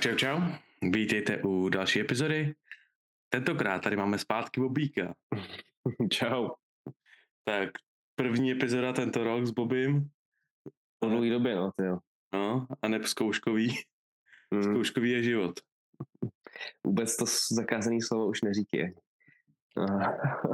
[0.00, 0.40] Tak čau čau,
[0.82, 2.54] vítejte u další epizody.
[3.28, 5.14] Tentokrát tady máme zpátky Bobíka.
[6.12, 6.48] Čau.
[7.44, 7.70] Tak
[8.14, 10.10] první epizoda tento rok s Bobím.
[10.98, 11.98] Po dlouhý době, no, ty jo.
[12.32, 13.78] No, a ne zkouškový.
[14.50, 14.62] Mm.
[14.62, 15.60] Zkouškový je život.
[16.86, 18.94] Vůbec to zakázaný slovo už neříkej.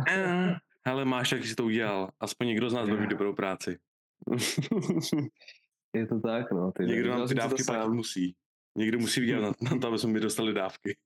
[0.09, 2.10] Eh, ale máš, jak jsi to udělal.
[2.20, 3.78] Aspoň někdo z nás bude mít dobrou práci.
[5.95, 6.73] je to tak, no.
[6.73, 8.37] Ty někdo nám ty dávky platit musí.
[8.77, 10.97] Někdo musí vydělat na, na to, aby jsme mi dostali dávky.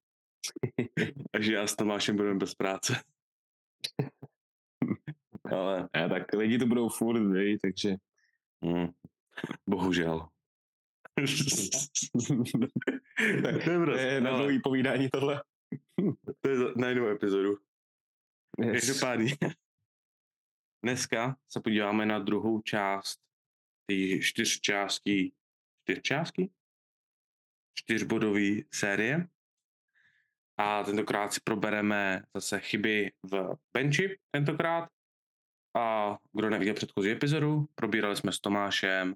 [1.32, 3.02] Takže já s Tomášem budeme bez práce.
[5.52, 7.94] Ale já, tak lidi to budou furt, vej, takže...
[8.64, 8.88] Hmm.
[9.68, 10.18] Bohužel.
[13.42, 15.42] tak, to je na dlouhý povídání tohle.
[16.40, 17.56] to je na jinou epizodu.
[18.58, 18.72] Yes.
[18.72, 19.36] Každopádně.
[20.82, 23.20] Dneska se podíváme na druhou část
[23.86, 25.32] té čtyř částí,
[25.82, 26.50] čtyř?
[27.80, 29.26] Čtyřbodové série.
[30.56, 34.88] A tentokrát si probereme zase chyby v benchi tentokrát.
[35.76, 39.14] A kdo neviděl předchozí epizodu, probírali jsme s Tomášem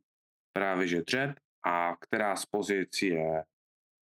[0.53, 1.31] právě že dřep
[1.67, 3.45] a která z pozic je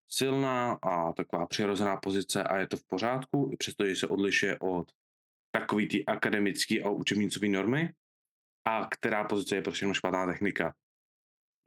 [0.08, 4.58] silná a taková přirozená pozice a je to v pořádku, i přesto, že se odlišuje
[4.58, 4.92] od
[5.50, 7.92] takový ty akademický a učebnicový normy
[8.64, 10.74] a která pozice je prostě špatná technika.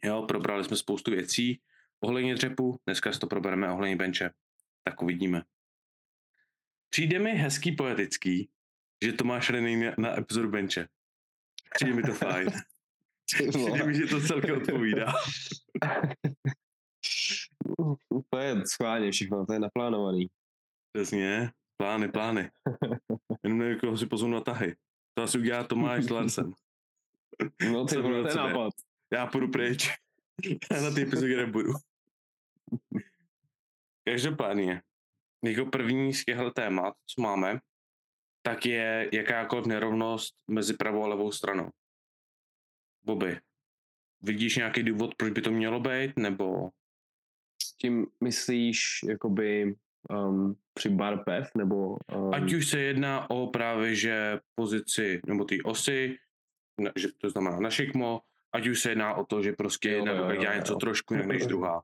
[0.03, 1.61] Jo, probrali jsme spoustu věcí,
[2.03, 4.30] ohledně dřepu, dneska si to probereme ohledně benče.
[4.83, 5.44] Tak uvidíme.
[6.89, 8.49] Přijde mi hezký poetický,
[9.03, 10.88] že Tomáš Rený na, na epizodu benče.
[11.73, 12.49] Přijde mi to fajn.
[13.25, 15.13] Přijde mi, že to celkem odpovídá.
[18.41, 20.27] je schválně všechno, to je naplánovaný.
[20.94, 22.52] Přesně, plány, plány.
[23.44, 24.75] Jenom nevím, koho si pozvu na tahy.
[25.13, 26.53] To asi udělá Tomáš s Larsem.
[27.72, 28.73] No ty to je nápad.
[29.13, 29.89] Já půjdu pryč.
[30.72, 31.73] Já na ty epizodě nebudu.
[34.05, 34.81] Každopádně,
[35.43, 37.59] jako první z těchto témat, co máme,
[38.41, 41.69] tak je jakákoliv nerovnost mezi pravou a levou stranou.
[43.03, 43.39] Bobby,
[44.21, 46.69] vidíš nějaký důvod, proč by to mělo být, nebo...
[47.77, 49.75] Tím myslíš, jakoby
[50.09, 51.97] um, při bar PEF, nebo...
[52.15, 52.33] Um...
[52.33, 56.17] Ať už se jedná o právě, že pozici, nebo ty osy,
[56.95, 58.21] že to znamená na šikmo,
[58.53, 61.45] ať už se jedná o to, že prostě jedna jo, dělá něco trošku jinak než
[61.45, 61.81] druhá.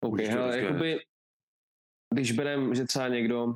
[0.00, 1.00] OK, hele, jakoby,
[2.14, 3.54] když berem, že třeba někdo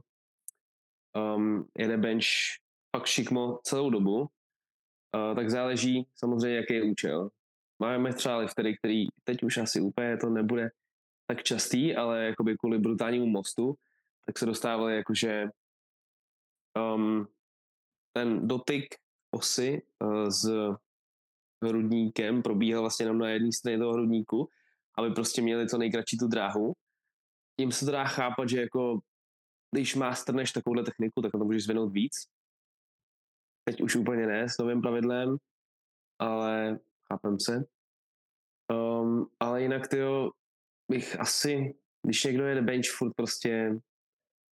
[1.17, 2.25] um, jede bench
[2.91, 7.31] pak šikmo celou dobu, uh, tak záleží samozřejmě, jaký je účel.
[7.79, 10.71] Máme třeba liftery, který teď už asi úplně to nebude
[11.27, 13.75] tak častý, ale jakoby kvůli brutálnímu mostu,
[14.27, 15.49] tak se dostávali jakože
[16.95, 17.29] um,
[18.13, 18.95] ten dotyk
[19.31, 20.51] osy uh, s
[21.65, 24.49] hrudníkem probíhal vlastně jenom na jedné straně toho hrudníku
[24.99, 26.73] aby prostě měli co nejkratší tu dráhu.
[27.61, 28.99] Tím se to dá chápat, že jako
[29.75, 32.13] když má strneš takovouhle techniku, tak to můžeš zvednout víc.
[33.65, 35.37] Teď už úplně ne s novým pravidlem,
[36.19, 36.79] ale
[37.13, 37.65] chápem se.
[38.73, 40.31] Um, ale jinak tyjo,
[40.91, 41.75] bych asi,
[42.07, 43.79] když někdo jede bench furt prostě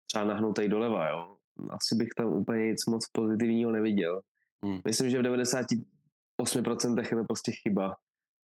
[0.08, 1.38] třeba nahnutý doleva, jo,
[1.70, 4.22] asi bych tam úplně nic moc pozitivního neviděl.
[4.66, 4.82] Hmm.
[4.86, 7.96] Myslím, že v 98% je to prostě chyba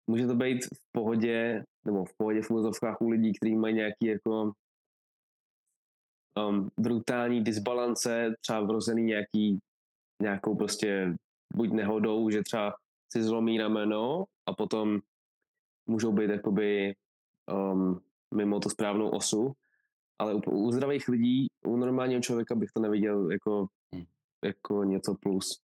[0.07, 4.05] může to být v pohodě, nebo v pohodě v úzovkách u lidí, kteří mají nějaký
[4.05, 4.51] jako
[6.39, 9.59] um, brutální disbalance, třeba vrozený nějaký,
[10.21, 11.15] nějakou prostě
[11.55, 12.75] buď nehodou, že třeba
[13.13, 14.99] si zlomí rameno a potom
[15.89, 16.95] můžou být jakoby
[17.51, 18.01] um,
[18.35, 19.53] mimo tu správnou osu,
[20.19, 24.05] ale u, u zdravých lidí, u normálního člověka bych to neviděl jako, hmm.
[24.45, 25.61] jako něco plus.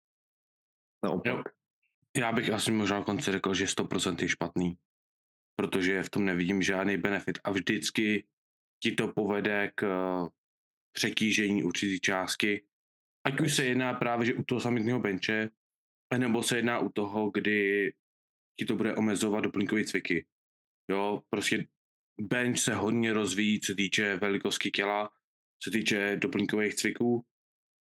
[1.04, 1.26] Naopak.
[1.26, 1.63] Jo.
[2.16, 4.78] Já bych asi možná konci řekl, že 100% je špatný,
[5.56, 7.38] protože v tom nevidím žádný benefit.
[7.44, 8.26] A vždycky
[8.82, 10.28] ti to povede k eh,
[10.92, 12.64] přetížení určitý částky,
[13.26, 15.50] ať už se jedná právě že u toho samotného benče,
[16.18, 17.92] nebo se jedná u toho, kdy
[18.58, 20.26] ti to bude omezovat doplňkové cviky.
[20.90, 21.66] Jo, prostě
[22.20, 25.10] bench se hodně rozvíjí, co týče velikosti těla,
[25.62, 27.24] co týče doplňkových cviků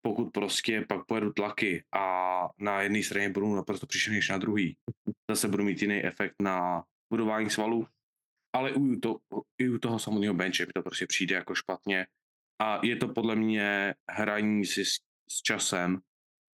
[0.02, 4.78] pokud prostě pak pojedu tlaky a na jedné straně budu naprosto přišel než na druhý,
[5.30, 6.84] zase budu mít jiný efekt na
[7.14, 7.88] budování svalů,
[8.56, 9.18] ale u, to,
[9.58, 12.08] i u toho samotného benche mi to prostě přijde jako špatně.
[12.62, 14.92] A je to podle mě hraní si s,
[15.32, 16.00] s časem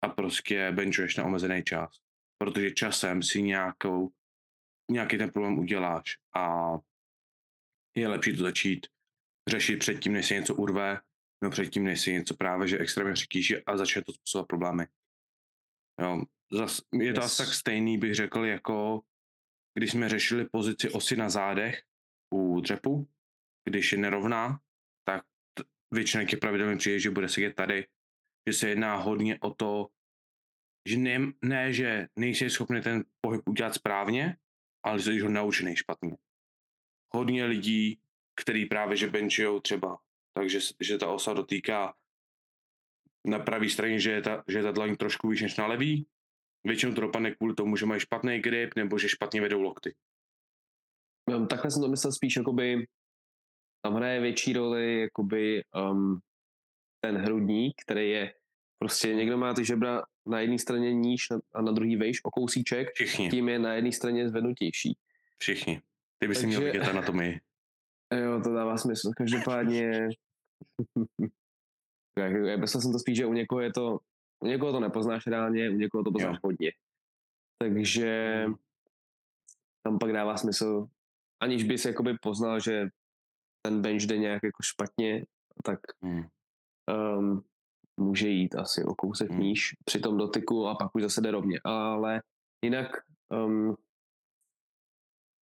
[0.01, 1.97] a prostě benchuješ na omezený čas,
[2.37, 4.09] protože časem si nějakou,
[4.91, 6.71] nějaký ten problém uděláš a
[7.97, 8.87] je lepší to začít
[9.49, 10.99] řešit předtím, než se něco urve,
[11.43, 14.87] no předtím, než si něco právě, že extrémně přetíží a začne to způsobovat problémy.
[16.01, 17.25] Jo, zas, je to yes.
[17.25, 19.01] asi tak stejný, bych řekl, jako
[19.77, 21.83] když jsme řešili pozici osy na zádech
[22.33, 23.07] u dřepu,
[23.69, 24.59] když je nerovná,
[25.07, 25.25] tak
[25.93, 27.87] většina těch pravidel přijde, že bude sedět tady,
[28.47, 29.87] že se jedná hodně o to,
[30.89, 34.37] že ne, ne že nejsi schopný ten pohyb udělat správně,
[34.83, 36.17] ale že jsi ho naučený špatně.
[37.13, 38.01] Hodně lidí,
[38.41, 39.97] který právě že benchujou třeba,
[40.37, 41.93] takže že ta osa dotýká
[43.25, 46.07] na pravé straně, že je ta, že je ta dlaň trošku výš než na levý,
[46.63, 49.95] většinou to dopadne kvůli tomu, že mají špatný grip nebo že špatně vedou lokty.
[51.49, 52.87] Takhle jsem to myslel spíš, jakoby
[53.81, 56.19] tam hraje větší roli jakoby um,
[56.99, 58.33] ten hrudník, který je
[58.79, 62.93] prostě někdo má ty žebra na jedné straně níž a na druhý vejš o kousíček,
[62.93, 63.29] Všichni.
[63.29, 64.97] tím je na jedné straně zvednutější.
[65.37, 65.81] Všichni.
[66.19, 66.47] Ty bys Takže...
[66.47, 67.39] měl vidět anatomii.
[68.23, 69.11] Jo, to dává smysl.
[69.17, 70.09] Každopádně
[72.57, 73.99] myslel jsem to spíš, že u někoho je to,
[74.43, 76.71] u někoho to nepoznáš reálně, u někoho to poznáš hodně.
[77.61, 78.55] Takže hmm.
[79.85, 80.87] tam pak dává smysl,
[81.43, 82.87] aniž bys jakoby poznal, že
[83.65, 85.25] ten bench jde nějak jako špatně,
[85.63, 86.23] tak hmm.
[87.17, 87.43] um,
[87.99, 89.39] může jít asi o kousek hmm.
[89.39, 91.59] níž při tom dotyku a pak už zase jde rovně.
[91.63, 92.21] Ale
[92.65, 92.87] jinak
[93.33, 93.75] um,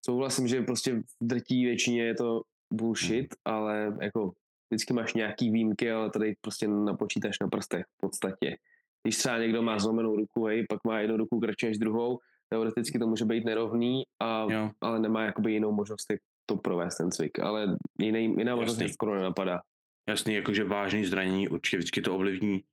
[0.05, 2.41] souhlasím, že prostě v drtí většině je to
[2.73, 3.55] bullshit, hmm.
[3.55, 4.31] ale jako
[4.75, 8.57] vždycky máš nějaký výjimky, ale tady prostě napočítáš na prstech v podstatě.
[9.03, 12.19] Když třeba někdo má zlomenou ruku, hej, pak má jednu ruku kratší než druhou,
[12.49, 14.47] teoreticky to může být nerovný, a,
[14.81, 19.15] ale nemá jakoby jinou možnost, jak to provést ten cvik, ale jiný, jiná možnost skoro
[19.15, 19.61] nenapadá.
[20.09, 22.63] Jasný, jakože vážný zranění určitě vždycky to ovlivní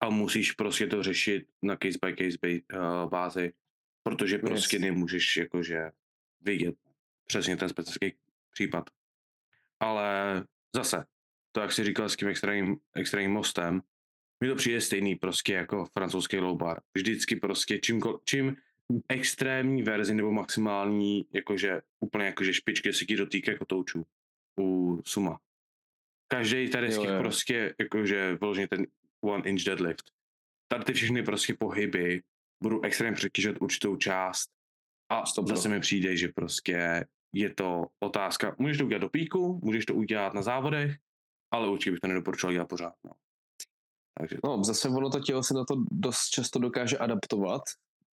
[0.00, 3.52] a musíš prostě to řešit na case by case by, uh, bázi,
[4.02, 4.82] protože prostě yes.
[4.82, 5.90] nemůžeš jakože
[6.40, 6.74] vidět
[7.26, 8.18] přesně ten specifický
[8.52, 8.90] případ.
[9.80, 10.44] Ale
[10.76, 11.04] zase,
[11.56, 13.82] to, jak jsi říkal s tím extrémním, extrémním mostem,
[14.44, 16.80] mi to přijde stejný prostě jako francouzský low bar.
[16.94, 18.56] Vždycky prostě čím, čím
[19.08, 24.06] extrémní verzi nebo maximální, jakože úplně jakože špičky si ti dotýkají kotoučů
[24.60, 25.40] u suma.
[26.28, 28.86] Každý tady z těch prostě, jakože vyloženě ten
[29.20, 30.10] one inch deadlift.
[30.68, 32.22] Tady ty všechny prostě pohyby
[32.62, 34.50] budou extrémně překyžet určitou část
[35.08, 39.60] a Stop zase mi přijde, že prostě je to otázka, můžeš to udělat do píku,
[39.62, 40.96] můžeš to udělat na závodech,
[41.56, 42.94] ale určitě bych to nedoporučoval dělat pořád.
[43.04, 43.10] No.
[44.18, 44.36] Takže...
[44.44, 47.62] no, zase ono to tělo se na to dost často dokáže adaptovat,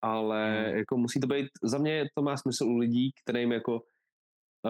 [0.01, 0.77] ale hmm.
[0.77, 3.81] jako musí to být, za mě to má smysl u lidí, kterým jako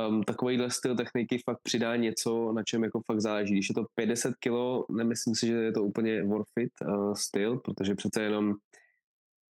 [0.09, 3.53] um, takovýhle styl techniky fakt přidá něco, na čem jako fakt záleží.
[3.53, 4.51] Když je to 50 kg,
[4.91, 8.53] nemyslím si, že je to úplně worth it uh, styl, protože přece jenom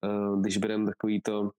[0.06, 1.50] uh, když bereme takový to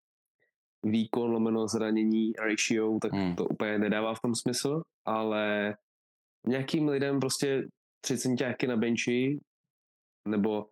[0.83, 3.35] výkon lomeno zranění ratio, tak hmm.
[3.35, 5.75] to úplně nedává v tom smysl, ale
[6.47, 7.67] nějakým lidem prostě
[8.01, 9.39] tři centiáky na benchi
[10.27, 10.65] nebo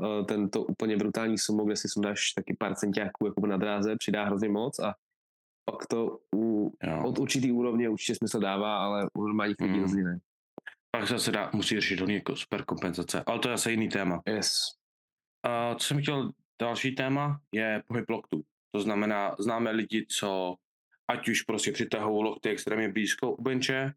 [0.00, 4.24] uh, tento úplně brutální sumo, kde si sundáš taky pár centiáků jako na dráze, přidá
[4.24, 4.94] hrozně moc a
[5.70, 6.72] pak to u,
[7.04, 10.04] od určitý úrovně určitě smysl dává, ale u normálních lidí mm.
[10.04, 10.18] ne.
[10.90, 14.22] Pak zase dá, musí řešit hodně jako super kompenzace, ale to je zase jiný téma.
[14.26, 14.58] Yes.
[15.42, 16.30] A co jsem chtěl,
[16.60, 18.42] další téma je pohyb loktů.
[18.74, 20.56] To znamená, známe lidi, co
[21.08, 23.92] ať už prostě přitahují lokty extrémně blízko u benče,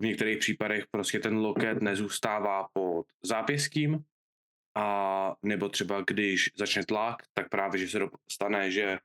[0.00, 4.04] v některých případech prostě ten loket nezůstává pod zápěstím,
[4.78, 7.98] a nebo třeba když začne tlak, tak právě, že se
[8.30, 8.98] stane, že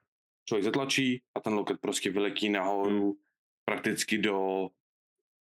[0.45, 3.13] člověk zatlačí a ten loket prostě vyletí nahoru hmm.
[3.65, 4.69] prakticky do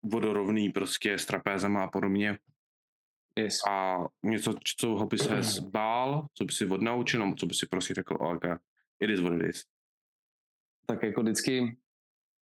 [0.03, 2.39] vodorovný prostě s trapézama a podobně.
[3.39, 3.57] Yes.
[3.67, 7.93] A něco, co ho by se bál, co by si odnaučil, co by si prostě
[7.93, 8.57] řekl, okay,
[8.99, 9.65] it is what it is.
[10.85, 11.77] Tak jako vždycky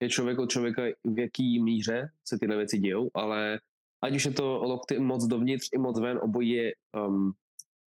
[0.01, 3.59] je člověk od člověka, v jaký míře se tyhle věci dějou, ale
[4.03, 6.71] ať už je to lokty moc dovnitř i moc ven, obojí je
[7.07, 7.33] um,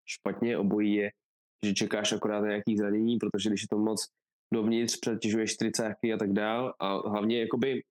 [0.07, 1.11] špatně, obojí je,
[1.65, 4.07] že čekáš akorát na nějaký zranění, protože když je to moc
[4.55, 7.83] dovnitř, přetěžuješ 40 a tak dál a hlavně jakoby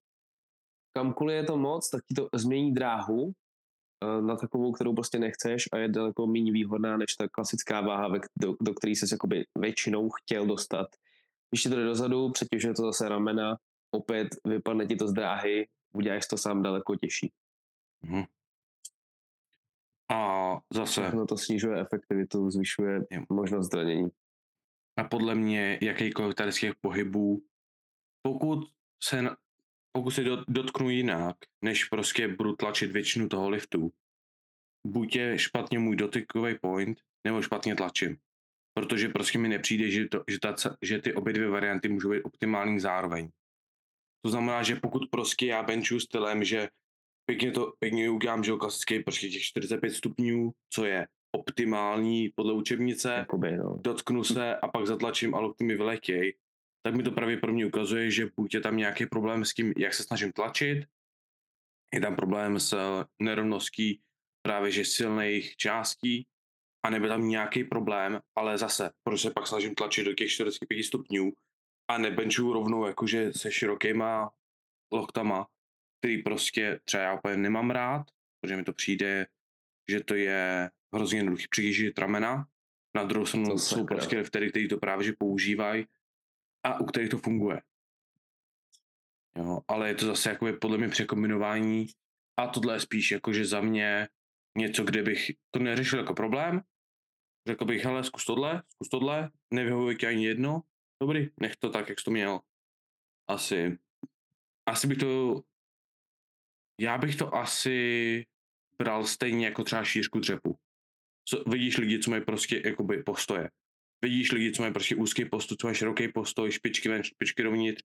[0.98, 5.64] kamkoliv je to moc, tak ti to změní dráhu uh, na takovou, kterou prostě nechceš
[5.74, 8.08] a je daleko méně výhodná než ta klasická váha,
[8.42, 10.88] do, do které jsi jakoby většinou chtěl dostat.
[11.52, 13.58] Když ti to jde dozadu, přetěžuje to zase ramena,
[13.94, 17.32] opět vypadne ti to z dráhy, uděláš to sám daleko těžší.
[18.06, 18.26] Mm-hmm.
[20.12, 21.12] A zase...
[21.16, 23.24] No to snižuje efektivitu, zvyšuje je.
[23.30, 24.10] možnost zranění.
[24.98, 27.44] A podle mě jakýkoliv tady z těch pohybů,
[28.22, 28.60] pokud
[29.04, 29.22] se,
[29.92, 33.92] pokud se dotknu jinak, než prostě budu tlačit většinu toho liftu,
[34.88, 38.18] buď je špatně můj dotykový point, nebo špatně tlačím.
[38.74, 42.24] Protože prostě mi nepřijde, že, to, že, ta, že ty obě dvě varianty můžou být
[42.24, 43.30] optimální zároveň.
[44.26, 46.70] To znamená, že pokud prostě já benchu stylem, že
[47.26, 53.14] pěkně to pěkně udělám, že klasický prostě těch 45 stupňů, co je optimální podle učebnice,
[53.14, 53.78] Jakoby, no.
[53.82, 56.34] dotknu se a pak zatlačím a lokty mi vyletěj,
[56.86, 59.74] tak mi to právě pro mě ukazuje, že buď je tam nějaký problém s tím,
[59.78, 60.86] jak se snažím tlačit,
[61.94, 62.78] je tam problém s
[63.20, 64.02] nerovností
[64.46, 66.28] právě že silných částí
[66.86, 70.84] a nebyl tam nějaký problém, ale zase, proč se pak snažím tlačit do těch 45
[70.84, 71.32] stupňů
[71.88, 74.32] a nebenčuju rovnou jakože se širokýma
[74.92, 75.48] loktama,
[76.00, 78.12] který prostě třeba já úplně nemám rád,
[78.42, 79.28] protože mi to přijde,
[79.92, 82.48] že to je hrozně jednoduchý přijíždět ramena.
[82.96, 85.88] Na druhou stranu jsou prostě liftery, kteří to právě že používají
[86.66, 87.62] a u kterých to funguje.
[89.38, 91.88] Jo, ale je to zase jako podle mě překombinování
[92.38, 94.08] a tohle je spíš jakože za mě
[94.58, 96.62] něco, kde bych to neřešil jako problém.
[97.48, 100.62] Řekl bych, hele, zkus tohle, zkus tohle, nevyhovuje ti ani jedno,
[101.06, 102.40] dobrý, nech to tak, jak jsi to měl.
[103.28, 103.78] Asi,
[104.66, 105.42] asi bych to,
[106.82, 108.26] já bych to asi
[108.82, 110.60] bral stejně jako třeba šířku dřepu.
[111.30, 113.50] Co, vidíš lidi, co mají prostě jakoby postoje.
[114.04, 117.84] Vidíš lidi, co mají prostě úzký postoj, co mají široký postoj, špičky ven, špičky dovnitř.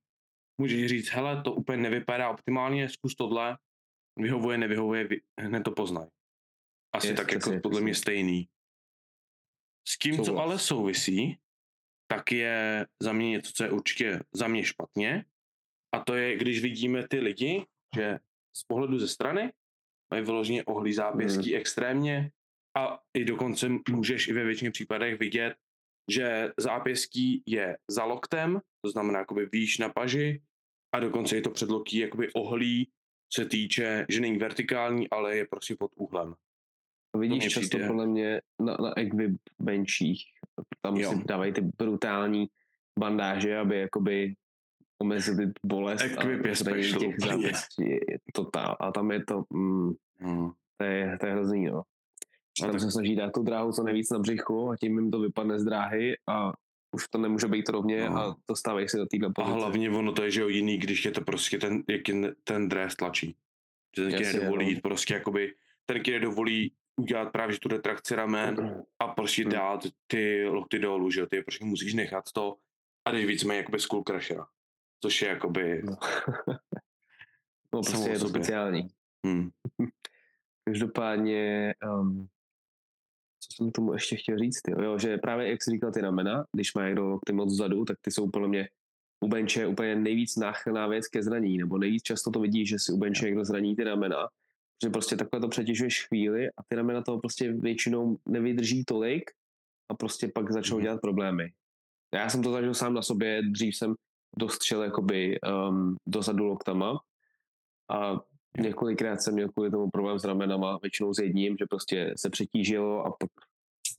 [0.61, 3.59] Můžeš říct, hele, to úplně nevypadá optimálně, zkus tohle,
[4.19, 5.09] vyhovuje, nevyhovuje,
[5.41, 6.07] hned to poznaj.
[6.95, 8.49] Asi tak jako podle mě stejný.
[9.89, 11.39] S tím, co ale souvisí,
[12.11, 15.25] tak je za mě něco, co je určitě za mě špatně.
[15.95, 18.19] A to je, když vidíme ty lidi, že
[18.57, 19.53] z pohledu ze strany
[20.15, 21.61] mají vyloženě ohlí zápěstí mm.
[21.61, 22.31] extrémně
[22.77, 25.55] a i dokonce můžeš i ve většině případech vidět,
[26.11, 30.43] že zápěstí je za loktem, to znamená jakoby výš na paži
[30.95, 32.91] a dokonce je to předloký jakoby ohlí,
[33.33, 36.35] se týče, že není vertikální, ale je prostě pod úhlem.
[37.19, 37.87] Vidíš často přijde.
[37.87, 40.25] podle mě na, na equip benchích,
[40.81, 41.11] tam jo.
[41.11, 42.47] si dávají ty brutální
[42.99, 44.35] bandáže, aby jakoby
[45.03, 47.85] omezili bolest Equip a je special, těch zápěstí.
[48.35, 48.77] Totál.
[48.81, 50.51] A tam je to, mm, hmm.
[50.77, 51.83] to, je, to je hrozný, no.
[52.63, 52.81] A tam tak...
[52.81, 55.65] se snaží dát tu dráhu co nejvíc na břichu a tím jim to vypadne z
[55.65, 56.53] dráhy a
[56.93, 58.17] už to nemůže být rovně no.
[58.17, 59.53] a dostávají se do téhle pozice.
[59.53, 62.01] A hlavně ono to je, že jiný, když je to prostě ten, jak
[62.45, 63.37] ten dres tlačí.
[63.97, 64.71] Že ten ti nedovolí no.
[64.71, 65.55] jít prostě jakoby,
[65.87, 68.57] ten ti nedovolí udělat právě tu retrakci ramen
[69.19, 69.53] prostě hmm.
[69.53, 72.57] dát ty lokty dolů, že jo, ty prostě musíš nechat to
[73.05, 74.47] a jdeš víc jakoby skull crushera,
[75.03, 75.83] což je jakoby...
[75.85, 75.97] No,
[77.75, 78.89] no prostě je to speciální.
[79.27, 79.51] Hmm.
[80.65, 82.29] Každopádně, um,
[83.41, 86.45] co jsem tomu ještě chtěl říct, jo, jo, že právě jak jsi říkal ty ramena,
[86.53, 88.69] když má někdo lokty moc vzadu, tak ty jsou podle mě
[89.21, 92.93] u benče úplně nejvíc náchylná věc ke zranění, nebo nejvíc často to vidíš, že si
[92.93, 94.29] u benče někdo zraní ty ramena,
[94.85, 99.31] že prostě takhle to přetěžuješ chvíli a ty ramena toho prostě většinou nevydrží tolik
[99.91, 100.83] a prostě pak začnou mm.
[100.83, 101.53] dělat problémy.
[102.15, 103.95] Já jsem to zažil sám na sobě, dřív jsem
[104.39, 107.01] dostřel jakoby um, dozadu loktama
[107.91, 108.21] a
[108.59, 113.07] několikrát jsem měl kvůli tomu problém s ramenama, většinou s jedním, že prostě se přetížilo
[113.07, 113.31] a pak,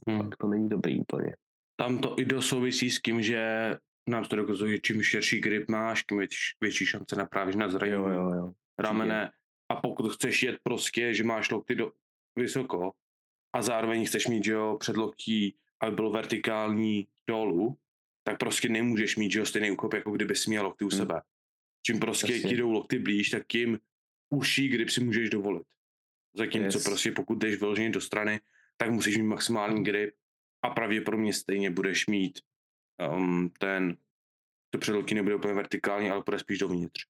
[0.07, 0.29] hmm.
[0.29, 1.35] pak to není dobrý úplně.
[1.75, 3.75] Tam to i dosouvisí s tím, že
[4.09, 8.03] nám to dokazuje, čím širší grip máš, tím větší, větší šance napravíš na zranění.
[8.03, 8.51] Jo, jo, jo.
[8.79, 9.31] Ramene,
[9.69, 11.91] a pokud chceš jet prostě, že máš lokty do,
[12.35, 12.91] vysoko
[13.53, 17.77] a zároveň chceš mít, že jo, předloktí, aby bylo vertikální dolů,
[18.23, 20.97] tak prostě nemůžeš mít, že jo, stejný úkop, jako kdyby měl lokty u hmm.
[20.97, 21.21] sebe.
[21.85, 22.49] Čím prostě Jasně.
[22.49, 23.79] ti jdou lokty blíž, tak tím
[24.29, 25.67] uší grip si můžeš dovolit.
[26.33, 26.83] Zatímco yes.
[26.83, 28.39] prostě pokud jdeš vyloženě do strany,
[28.77, 30.15] tak musíš mít maximální grip
[30.61, 32.39] a pravděpodobně stejně budeš mít
[33.13, 33.97] um, ten,
[34.69, 37.05] to předloktí nebude úplně vertikální, ale bude spíš dovnitř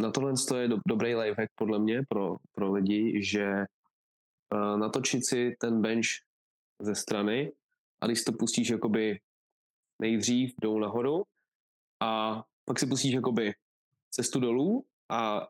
[0.00, 3.46] na tohle je do, dobrý lifehack podle mě pro, pro lidi, že
[4.54, 6.06] uh, natočit si ten bench
[6.80, 7.52] ze strany
[8.00, 9.20] a když to pustíš jakoby
[10.02, 11.24] nejdřív jdou nahoru
[12.02, 13.54] a pak si pustíš jakoby
[14.10, 15.48] cestu dolů a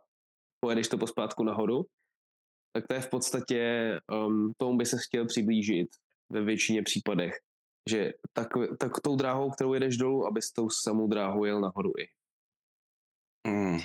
[0.60, 1.86] pojedeš to pospátku nahoru,
[2.72, 3.60] tak to je v podstatě,
[4.12, 5.88] um, tomu by se chtěl přiblížit
[6.32, 7.34] ve většině případech.
[7.90, 8.48] Že tak,
[8.80, 12.06] tak tou dráhou, kterou jedeš dolů, abys tou samou dráhou jel nahoru i.
[13.48, 13.78] Mm.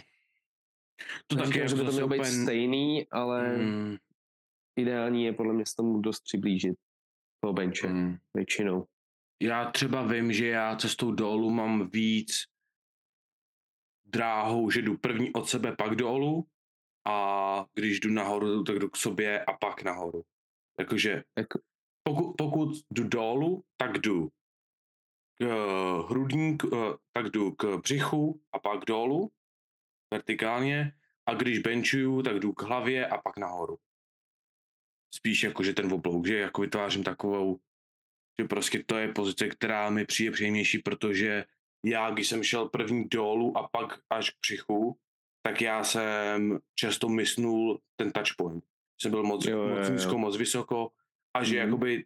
[1.27, 3.98] To taky že by to mělo být stejný, ale mm.
[4.75, 6.75] ideální je podle mě s tomu dost přiblížit
[7.43, 8.17] toho benče mm.
[8.34, 8.86] většinou.
[9.41, 12.43] Já třeba vím, že já cestou dolů mám víc
[14.05, 16.46] dráhou, že jdu první od sebe, pak dolů
[17.08, 20.22] a když jdu nahoru, tak jdu k sobě a pak nahoru.
[20.77, 21.60] Takže jako...
[22.03, 24.29] pokud, pokud jdu dolů, tak jdu
[25.41, 25.46] k
[26.10, 26.63] hrudník,
[27.13, 29.31] tak jdu k břichu a pak dolů
[30.11, 30.93] vertikálně
[31.25, 33.77] a když benchuju, tak jdu k hlavě a pak nahoru.
[35.15, 37.59] Spíš jako, že ten oblouk, že jako vytvářím takovou,
[38.41, 41.45] že prostě to je pozice, která mi přijde příjemnější, protože
[41.85, 44.99] já, když jsem šel první dolů a pak až k břichu,
[45.45, 48.63] tak já jsem často mysnul ten touchpoint.
[49.01, 50.91] Jsem byl moc, jo, moc nízko, moc vysoko
[51.33, 51.65] a že mm.
[51.65, 52.05] jakoby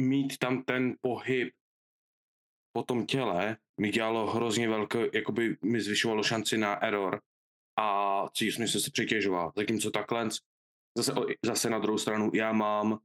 [0.00, 1.54] mít tam ten pohyb
[2.72, 7.20] po tom těle mi dělalo hrozně velké, jakoby mi zvyšovalo šanci na error
[7.78, 9.52] a cítíš se se přetěžovat.
[9.56, 10.28] Zatímco takhle
[10.96, 11.12] zase,
[11.44, 12.98] zase na druhou stranu já mám,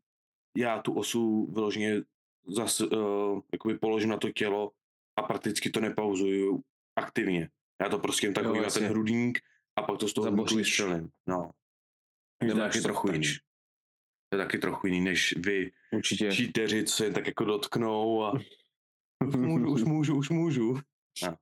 [0.58, 2.01] já tu osu vyloženě
[2.48, 4.72] zase uh, jakoby položím na to tělo
[5.15, 6.63] a prakticky to nepauzuju
[6.96, 7.50] aktivně.
[7.82, 9.39] Já to prostě jen takový na ten hrudník
[9.75, 11.10] a pak to z toho hrudníku vystřelím.
[11.27, 11.51] No.
[12.39, 13.27] To je taky trochu jiný.
[14.30, 16.32] To je taky trochu jiný, než vy Určitě.
[16.32, 18.32] číteři, co se tak jako dotknou a
[19.27, 20.80] už můžu, už můžu, už můžu.
[21.24, 21.36] No.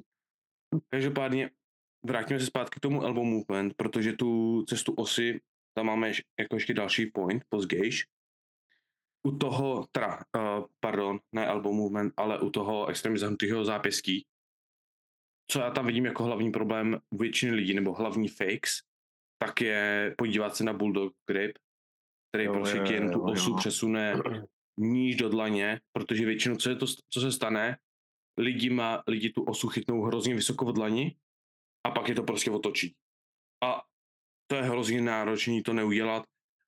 [0.90, 1.50] Každopádně
[2.08, 5.40] vrátíme se zpátky k tomu elbow movement, protože tu cestu osy,
[5.74, 8.06] tam máme jako ještě další point, pozdějš.
[9.26, 14.26] U toho, teda, uh, pardon, ne elbow movement, ale u toho extrémně zahnutého zápěstí,
[15.50, 18.70] co já tam vidím jako hlavní problém většiny lidí, nebo hlavní fakes,
[19.42, 21.58] tak je podívat se na bulldog grip,
[22.30, 23.56] který jo, prostě je, jen tu osu jo.
[23.56, 24.14] přesune
[24.78, 27.76] níž do dlaně, protože většinou, co, je to, co se stane,
[28.38, 31.16] lidi, má, lidi tu osu chytnou hrozně vysoko v dlani
[31.84, 32.96] a pak je to prostě otočí.
[33.64, 33.82] A
[34.46, 36.24] to je hrozně náročné to neudělat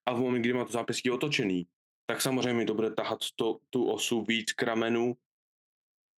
[0.07, 1.67] a v moment, kdy má to zápěstí otočený,
[2.07, 5.17] tak samozřejmě to bude tahat to, tu osu víc k ramenu,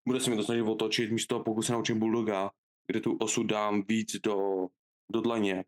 [0.07, 2.51] bude se mi to snažit otočit, místo toho, pokud se naučím bulldoga,
[2.87, 4.67] kde tu osu dám víc do,
[5.11, 5.63] do dlaně,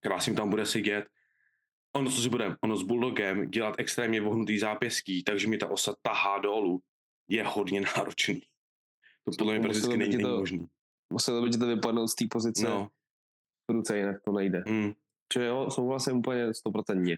[0.00, 1.08] krásně tam bude sedět.
[1.96, 5.94] Ono, co si bude, ono s bulldogem dělat extrémně vohnutý zápěstí, takže mi ta osa
[6.02, 6.80] tahá dolů,
[7.28, 8.42] je hodně náročný.
[9.24, 10.66] To podle mě prakticky není, není možný.
[11.12, 12.90] Muselo by to vypadnout z té pozice no.
[13.70, 14.62] v ruce, jinak to nejde.
[14.66, 14.92] Mm.
[15.32, 17.16] Čiže jo, souhlasím úplně 100%.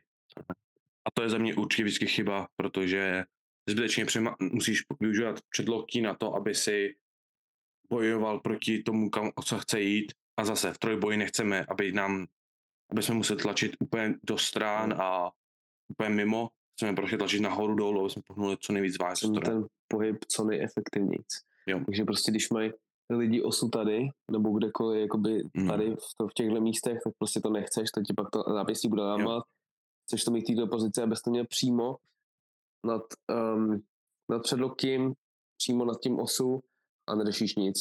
[1.06, 3.24] A to je za mě určitě vždycky chyba, protože
[3.68, 6.96] zbytečně přema- musíš využívat předloktí na to, aby si
[7.90, 10.12] bojoval proti tomu, kam co chce jít.
[10.36, 12.26] A zase v trojboji nechceme, aby nám,
[12.90, 15.00] aby jsme museli tlačit úplně do strán hmm.
[15.00, 15.30] a
[15.88, 16.50] úplně mimo.
[16.76, 19.40] Chceme prostě tlačit nahoru dolů, aby jsme pohnuli co nejvíc vážně.
[19.40, 21.26] Ten pohyb co nejefektivnějc.
[21.66, 21.80] Jo.
[21.86, 22.72] Takže prostě když mají
[23.10, 25.68] lidi osu tady, nebo kdekoliv jakoby mm.
[25.68, 28.88] tady v, to, v těchto místech, tak prostě to nechceš, tak ti pak to zápěstí
[28.88, 29.44] bude lámat.
[30.06, 31.96] Chceš to mít do pozice, abys to měl přímo
[32.86, 33.02] nad,
[33.54, 33.82] um,
[34.28, 35.14] nad předloktím,
[35.56, 36.60] přímo nad tím osu
[37.08, 37.76] a neřešíš nic.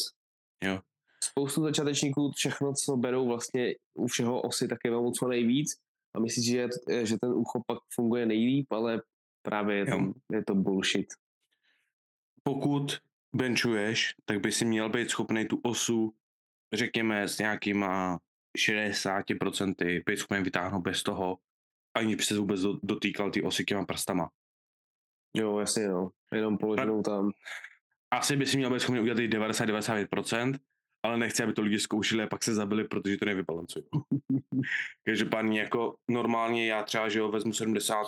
[0.63, 0.79] Jo.
[1.23, 5.75] Spoustu začátečníků všechno, co berou vlastně u všeho osy, tak je vám co nejvíc
[6.15, 6.67] a myslíš, že,
[7.03, 9.01] že ten úchop pak funguje nejlíp, ale
[9.41, 11.07] právě je, to, je to bullshit.
[12.43, 12.97] Pokud
[13.35, 16.13] benchuješ, tak by si měl být schopný tu osu,
[16.73, 18.19] řekněme, s nějakýma
[18.57, 21.37] 60% být schopný vytáhnout bez toho,
[21.95, 24.29] ani by se vůbec dotýkal ty osy těma prstama.
[25.35, 26.11] Jo, jasně, no.
[26.33, 27.31] Jenom položenou tam.
[28.11, 30.59] Asi by si měl být schopný udělat 90-99%,
[31.03, 33.85] ale nechci, aby to lidi zkoušeli a pak se zabili, protože to nevybalancují.
[35.03, 38.07] Každopádně jako normálně já třeba, že jo, vezmu 70,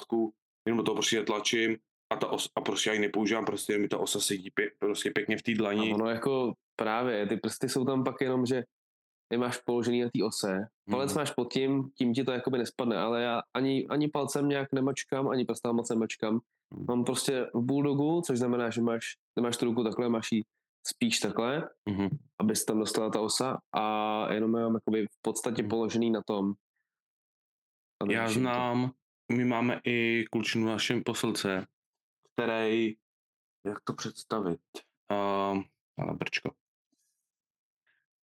[0.66, 1.78] jenom do toho prostě tlačím
[2.10, 5.12] a, ta os, a prostě já ji nepoužívám, prostě mi ta osa sedí pě, prostě
[5.12, 5.92] pěkně v té dlani.
[5.92, 8.64] A ono jako právě, ty prsty jsou tam pak jenom, že
[9.34, 11.18] nemáš položený na té ose, palec mm.
[11.20, 15.28] máš pod tím, tím ti to jakoby nespadne, ale já ani, ani palcem nějak nemačkám,
[15.28, 16.34] ani prstám moc nemačkám.
[16.34, 16.86] Mm.
[16.88, 20.44] Mám prostě v bulldogu, což znamená, že máš, nemáš tu ruku takhle, máš ji
[20.88, 22.10] spíš takhle, mm-hmm.
[22.40, 25.70] aby se tam dostala ta osa a jenom mám jakoby v podstatě mhm.
[25.70, 26.54] položený na tom.
[28.10, 29.36] Já znám, to.
[29.36, 31.66] my máme i klučinu v našem posilce,
[32.36, 32.96] který,
[33.66, 34.62] jak to představit,
[35.12, 35.64] uh,
[35.98, 36.56] ale brčko.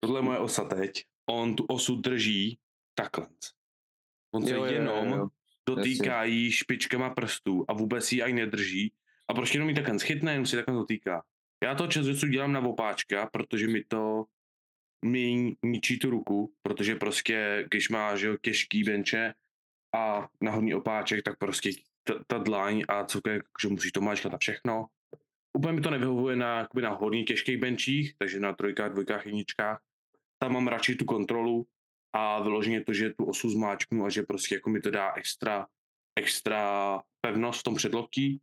[0.01, 1.05] Tohle je moje osa teď.
[1.27, 2.59] On tu osu drží
[2.94, 3.29] takhle.
[4.35, 5.29] On se jo, jenom jo, jo.
[5.66, 8.92] dotýká jí špičkama prstů a vůbec ji ani nedrží.
[9.29, 11.25] A prostě jenom ji takhle schytne, jenom si takhle dotýká.
[11.62, 14.25] Já to čas věců dělám na opáčka, protože mi to
[15.05, 19.35] mi ničí tu ruku, protože prostě, když máš jo, těžký benče
[19.94, 21.70] a nahodný opáček, tak prostě
[22.27, 23.21] ta, dlaň a co
[23.62, 24.87] že musíš to máčkat a všechno.
[25.53, 29.81] Úplně mi to nevyhovuje na, na hodně těžkých benčích, takže na trojkách, dvojkách, jedničkách.
[30.38, 31.67] Tam mám radši tu kontrolu
[32.12, 35.67] a vyloženě to, že tu osu zmáčknu a že prostě jako mi to dá extra,
[36.17, 38.41] extra pevnost v tom předloktí.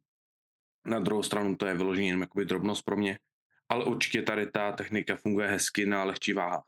[0.86, 3.19] Na druhou stranu to je vyloženě jenom jakoby drobnost pro mě,
[3.69, 6.65] ale určitě tady ta technika funguje hezky na lehčí váhách.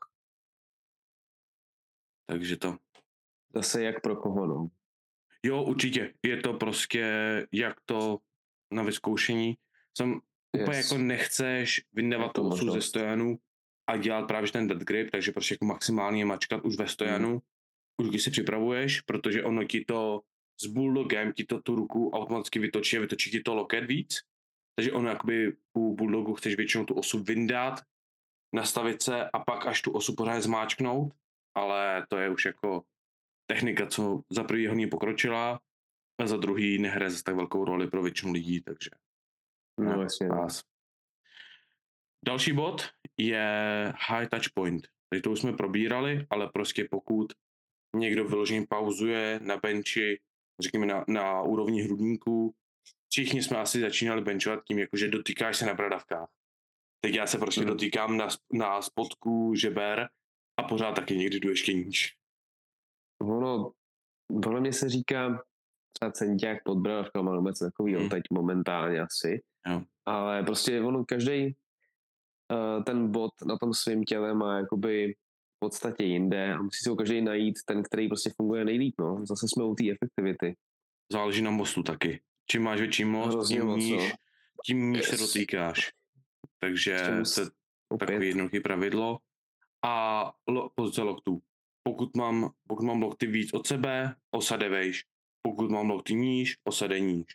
[2.26, 2.78] Takže to.
[3.54, 4.68] Zase jak pro koho, no.
[5.46, 6.14] Jo, určitě.
[6.22, 7.06] Je to prostě
[7.52, 8.18] jak to
[8.72, 9.54] na vyzkoušení.
[9.98, 10.20] Jsem yes.
[10.62, 13.38] úplně jako nechceš vyndávat tu osu ze stojanu
[13.86, 17.40] a dělat právě ten dead grip, takže prostě jako maximálně mačkat už ve stojanu, mm.
[17.98, 20.20] už když si připravuješ, protože ono ti to
[20.60, 24.20] s bulldogem ti to tu ruku automaticky vytočí a vytočí ti to loket víc.
[24.76, 27.80] Takže ono jakoby u bulldogu chceš většinou tu osu vyndat,
[28.54, 31.12] nastavit se a pak až tu osu pořád zmáčknout,
[31.54, 32.84] ale to je už jako
[33.52, 35.60] technika, co za prvý hodně pokročila
[36.20, 38.90] a za druhý nehraje zase tak velkou roli pro většinu lidí, takže
[39.78, 40.28] no, jasně.
[40.28, 40.62] Vás.
[42.24, 43.44] Další bod je
[44.08, 44.88] high touch point.
[45.08, 47.32] Takže to už jsme probírali, ale prostě pokud
[47.96, 50.20] někdo vyloženě pauzuje na benči,
[50.60, 52.54] řekněme na, na úrovni hrudníků,
[53.12, 56.28] všichni jsme asi začínali benchovat tím, jakože dotýkáš se na bradavkách.
[57.00, 57.70] Teď já se prostě hmm.
[57.70, 60.08] dotýkám na, na spodku žeber
[60.56, 62.21] a pořád taky někdy jdu ještě níž.
[63.22, 63.72] Ono,
[64.42, 65.42] podle mě se říká
[65.92, 68.10] třeba centiák pod bradavkama nebo něco takového hmm.
[68.10, 69.42] teď momentálně asi.
[69.68, 69.82] Jo.
[70.06, 75.14] Ale prostě ono každý uh, ten bod na tom svém těle má jakoby
[75.56, 78.94] v podstatě jinde a musí si ho každý najít ten, který prostě funguje nejlíp.
[78.98, 79.26] No.
[79.26, 80.56] Zase jsme u té efektivity.
[81.12, 82.20] Záleží na mostu taky.
[82.50, 84.16] Čím máš větší most, tím moc, níž, no.
[84.66, 85.08] tím níž yes.
[85.08, 85.92] se dotýkáš.
[86.60, 86.98] Takže
[87.34, 89.18] to je takové jednoduché pravidlo.
[89.84, 91.42] A lo, pozice loktů.
[91.82, 95.04] Pokud mám, pokud mám lokty víc od sebe, osade vejš.
[95.42, 97.26] Pokud mám lokty níž, osade níž.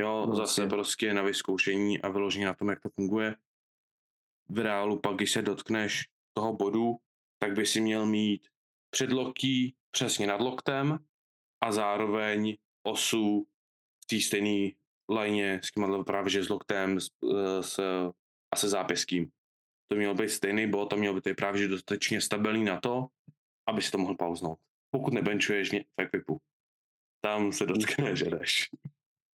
[0.00, 0.68] Jo, no, zase je.
[0.68, 3.36] prostě na vyzkoušení a vyložení na tom, jak to funguje.
[4.48, 6.96] V reálu pak, když se dotkneš toho bodu,
[7.38, 8.48] tak by si měl mít
[8.90, 10.98] předloktí přesně nad loktem
[11.60, 13.46] a zároveň osu
[14.04, 14.70] v té stejné
[15.10, 17.78] lajně s tím právě že s loktem s, eh, s,
[18.54, 19.30] a se zápěským.
[19.88, 23.06] To měl být stejný bod a měl by být právě že dostatečně stabilní na to,
[23.66, 24.58] aby si to mohl pauznout.
[24.90, 26.40] Pokud nebenčuješ v equipu,
[27.20, 28.70] tam se dotkne, že jdeš.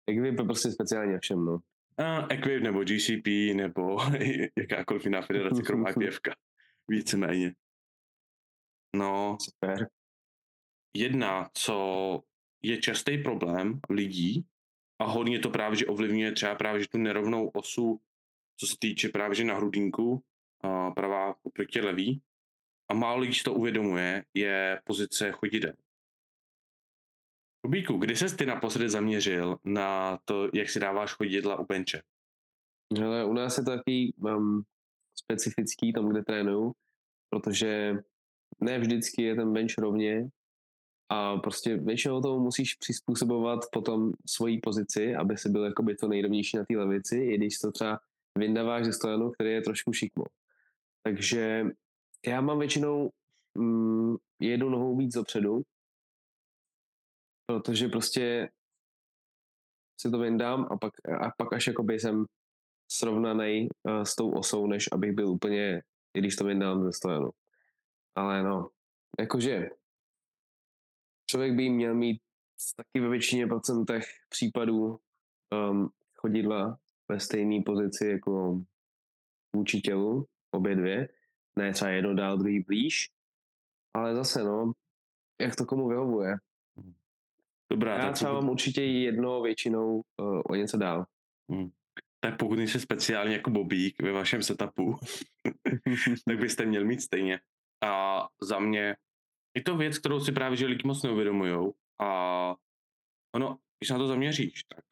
[0.07, 1.59] Equip je prostě speciálně všem, no.
[1.97, 3.97] A Equip nebo GCP nebo
[4.57, 6.19] jakákoliv jiná federace, kromě IPF.
[6.87, 7.55] Víceméně.
[8.95, 9.37] No.
[9.41, 9.89] Super.
[10.97, 12.23] Jedna, co
[12.63, 14.45] je častý problém lidí
[14.99, 18.01] a hodně to právě, že ovlivňuje třeba právě že tu nerovnou osu,
[18.57, 20.23] co se týče právě že na hrudínku,
[20.63, 22.21] a pravá oproti levý.
[22.91, 25.73] A málo lidí to uvědomuje, je pozice chodidel.
[27.65, 32.01] Kubíku, kdy ses ty naposledy zaměřil na to, jak si dáváš chodidla u benče?
[32.97, 34.63] Ale u nás je to takový um,
[35.15, 36.73] specifický tam, kde trénuju,
[37.29, 37.95] protože
[38.59, 40.29] ne vždycky je ten bench rovně
[41.09, 46.57] a prostě většinou tomu musíš přizpůsobovat potom svoji pozici, aby si byl jakoby to nejrovnější
[46.57, 47.99] na té levici, i když to třeba
[48.37, 50.25] vyndáváš ze stojanu, který je trošku šikmo.
[51.03, 51.65] Takže
[52.27, 53.09] já mám většinou
[53.57, 55.61] mm, jednu nohou víc dopředu,
[57.45, 58.49] protože prostě
[60.01, 62.25] si to vyndám a pak, a pak až jakoby jsem
[62.91, 65.81] srovnaný uh, s tou osou, než abych byl úplně,
[66.13, 67.29] i když to vyndám ze stojanu.
[68.15, 68.69] Ale no,
[69.19, 69.69] jakože
[71.29, 72.21] člověk by měl mít
[72.75, 74.99] taky ve většině procentech případů
[75.51, 76.77] um, chodidla
[77.09, 78.61] ve stejné pozici jako
[79.55, 81.07] vůči tělu, obě dvě.
[81.59, 83.09] Ne třeba jedno dál, druhý blíž.
[83.95, 84.71] Ale zase, no,
[85.41, 86.35] jak to komu vyhovuje.
[87.71, 88.41] Dobrá, Já třeba pokud...
[88.41, 91.05] mám určitě jedno většinou uh, o něco dál.
[91.51, 91.71] Hmm.
[92.19, 94.99] Tak pokud jsi speciálně jako Bobík ve vašem setupu,
[96.27, 97.39] tak byste měl mít stejně.
[97.83, 98.95] A za mě
[99.55, 101.73] je to věc, kterou si právě že lidi moc neuvědomujou.
[102.01, 102.55] A
[103.35, 104.85] ono, když na to zaměříš, tak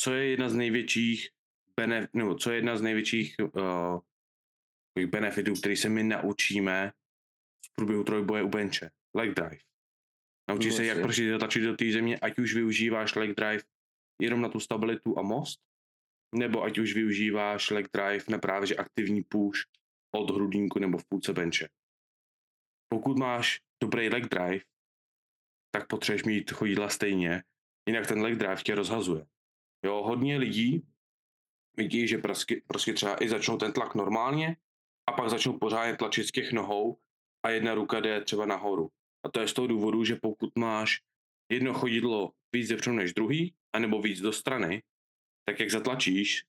[0.00, 1.28] co je jedna z největších
[1.80, 4.00] benef- nebo co je jedna z největších uh,
[5.04, 6.92] benefitů, který se my naučíme
[7.66, 8.90] v průběhu trojboje u benče?
[9.14, 9.58] Leg drive.
[10.50, 13.62] Naučíš se, jak prostě zatlačit do té země, ať už využíváš leg drive
[14.22, 15.60] jenom na tu stabilitu a most,
[16.34, 19.60] nebo ať už využíváš leg drive na právě že aktivní push
[20.14, 21.68] od hrudníku nebo v půlce benče.
[22.88, 24.64] Pokud máš dobrý leg drive,
[25.70, 27.42] tak potřebuješ mít chodidla stejně,
[27.88, 29.26] jinak ten leg drive tě rozhazuje.
[29.84, 30.86] Jo, hodně lidí
[31.76, 34.56] vidí, že prostě, prostě třeba i začnou ten tlak normálně
[35.06, 36.98] a pak začnou pořádně tlačit z těch nohou
[37.42, 38.88] a jedna ruka jde třeba nahoru.
[39.26, 41.00] A to je z toho důvodu, že pokud máš
[41.52, 44.82] jedno chodidlo víc zepředu než druhý, anebo víc do strany,
[45.48, 46.44] tak jak zatlačíš,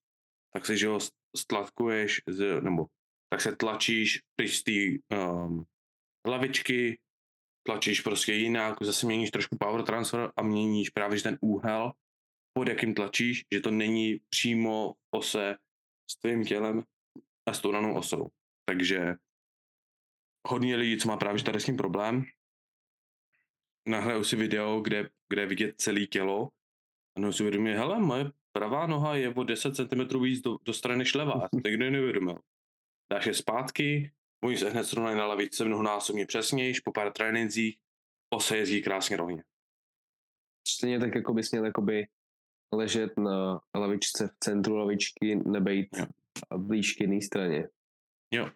[0.54, 1.00] tak se, že ho
[1.38, 2.86] stlatkuješ, z, nebo
[3.30, 5.65] tak se tlačíš pryč z té um,
[6.28, 7.00] hlavičky,
[7.67, 11.91] tlačíš prostě jinak, zase měníš trošku power transfer a měníš právě ten úhel,
[12.54, 15.56] pod jakým tlačíš, že to není přímo ose
[16.12, 16.84] s tvým tělem
[17.46, 18.30] a s tou danou osou.
[18.67, 19.15] Takže
[20.47, 22.25] hodně lidí, co má právě tady s tím problém,
[23.88, 26.49] nahraju si video, kde, kde je vidět celý tělo
[27.15, 30.97] a si uvědomí, hele, moje pravá noha je o 10 cm víc do, do strany
[30.97, 32.38] než levá, to nikdo neuvědomil.
[33.12, 34.12] Dáš je zpátky,
[34.43, 37.80] oni se hned srovnají na lavice mnohonásobně přesnějš, po pár trénincích,
[38.30, 39.43] ose jezdí krásně rovně.
[40.67, 42.08] Stejně tak, jako bys měl jakoby
[42.73, 46.06] ležet na lavičce v centru lavičky, nebejt jo.
[46.58, 47.67] blíž k jedné straně.
[48.31, 48.51] Jo.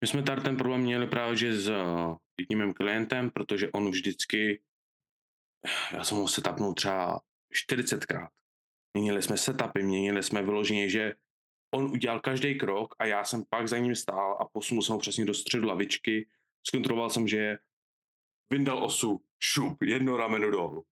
[0.00, 1.72] My jsme tady ten problém měli právě že s
[2.40, 4.62] jedním mým klientem, protože on vždycky,
[5.92, 7.20] já jsem ho setupnul třeba
[7.68, 8.28] 40krát.
[8.94, 11.14] Měnili jsme setupy, měnili jsme vyloženě, že
[11.74, 14.98] on udělal každý krok a já jsem pak za ním stál a posunul jsem ho
[14.98, 16.28] přesně do středu lavičky.
[16.66, 17.58] Zkontroloval jsem, že
[18.50, 20.84] vyndal osu, šup, jedno rameno dolů.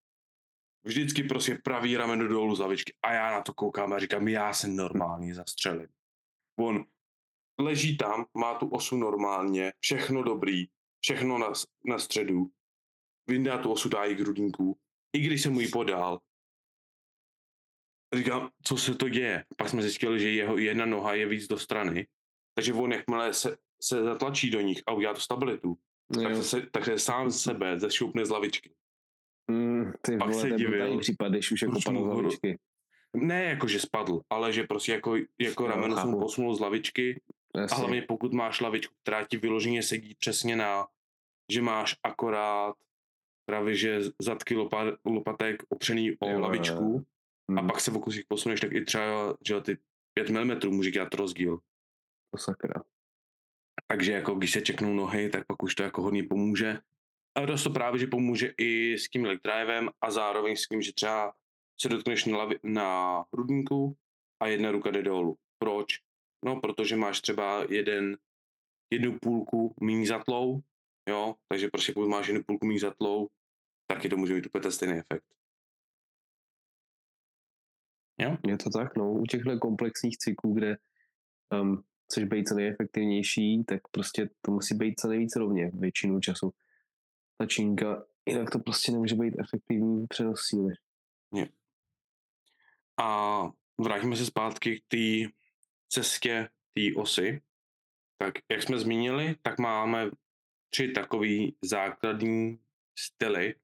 [0.84, 2.94] Vždycky prostě pravý rameno dolů z lavičky.
[3.02, 5.88] A já na to koukám a říkám, já jsem normálně zastřelím.
[6.58, 6.84] On
[7.58, 10.66] leží tam, má tu osu normálně, všechno dobrý,
[11.00, 11.52] všechno na,
[11.84, 12.50] na středu,
[13.26, 14.22] vyndá tu osu, dá jí k.
[15.12, 16.20] I když jsem mu ji podal,
[18.14, 19.44] říkám, co se to děje?
[19.56, 22.06] Pak jsme zjistili, že jeho jedna noha je víc do strany,
[22.54, 25.78] takže on jakmile se, se zatlačí do nich a udělá tu stabilitu,
[26.14, 28.74] tak se, takže sám z sebe zešoupne z lavičky.
[29.50, 30.98] Mm, ty Pak vole, se divil.
[30.98, 32.58] případ, když už jako padl z lavičky.
[33.16, 37.22] Ne jako, že spadl, ale že prostě jako, jako no, rameno jsem posunul z lavičky
[37.56, 37.76] Jasně.
[37.76, 40.86] a hlavně pokud máš lavičku, která ti vyloženě sedí přesně na,
[41.52, 42.74] že máš akorát
[43.46, 47.06] právě, že zadky lopat, lopatek opřený o jo, lavičku
[47.48, 47.58] hmm.
[47.58, 49.78] a pak se pokud jich posuneš, tak i třeba, že ty
[50.14, 51.58] 5 mm může dělat rozdíl.
[52.30, 52.82] To sakra.
[53.86, 56.78] Takže jako když se čeknou nohy, tak pak už to jako hodně pomůže.
[57.34, 60.82] A dost to právě, že pomůže i s tím leg drivem a zároveň s tím,
[60.82, 61.34] že třeba
[61.80, 63.96] se dotkneš na, lavi, na hrudníku
[64.40, 65.36] a jedna ruka jde dolů.
[65.58, 66.00] Proč?
[66.44, 68.16] No, protože máš třeba jeden,
[68.90, 70.62] jednu půlku méně zatlou,
[71.08, 73.28] jo, takže prostě pokud máš jednu půlku méně zatlou,
[73.86, 75.24] taky to může mít úplně stejný efekt.
[78.20, 78.36] Jo?
[78.46, 80.76] Je to tak, no, u těchto komplexních cyklů, kde
[81.60, 86.52] um, chceš být co nejefektivnější, tak prostě to musí být co nejvíc rovně většinu času.
[87.38, 90.74] Ta činka, jinak to prostě nemůže být efektivní přenos síly.
[91.34, 91.48] Je.
[93.00, 93.40] A
[93.80, 95.34] vrátíme se zpátky k té
[95.88, 97.42] cestě té osy.
[98.20, 100.10] Tak jak jsme zmínili, tak máme
[100.70, 102.58] tři takový základní
[102.98, 103.54] styly,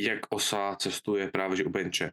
[0.00, 2.12] jak osa cestuje právě že u benče.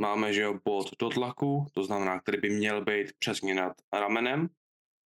[0.00, 4.48] Máme, že jo, bod do tlaku, to znamená, který by měl být přesně nad ramenem,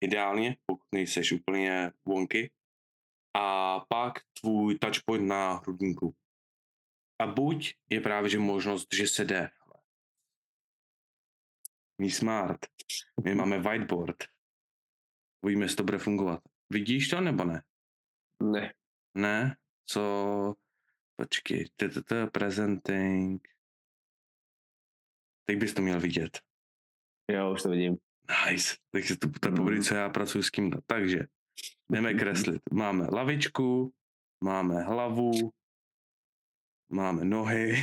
[0.01, 2.51] ideálně, pokud nejseš úplně vonky.
[3.37, 6.15] A pak tvůj touchpoint na hrudníku.
[7.19, 9.51] A buď je právě že možnost, že se jde.
[12.03, 12.67] My smart.
[13.25, 14.17] My máme whiteboard.
[15.45, 16.41] Uvidíme, jestli to bude fungovat.
[16.71, 17.63] Vidíš to nebo ne?
[18.43, 18.75] Ne.
[19.15, 19.57] Ne?
[19.87, 20.55] Co?
[21.17, 21.69] Počkej.
[22.07, 23.49] To presenting.
[25.45, 26.41] Teď bys to měl vidět.
[27.31, 27.97] Jo, už to vidím.
[28.51, 28.77] Nice.
[28.91, 30.71] Takže to, to poprvé, co já pracuji s kým.
[30.87, 31.19] Takže
[31.91, 32.63] jdeme kreslit.
[32.73, 33.95] Máme lavičku,
[34.45, 35.53] máme hlavu,
[36.93, 37.75] máme nohy,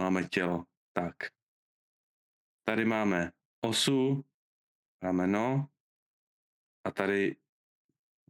[0.00, 0.64] máme tělo.
[0.92, 1.35] Tak.
[2.68, 4.24] Tady máme osu,
[5.02, 5.68] rameno
[6.84, 7.36] a tady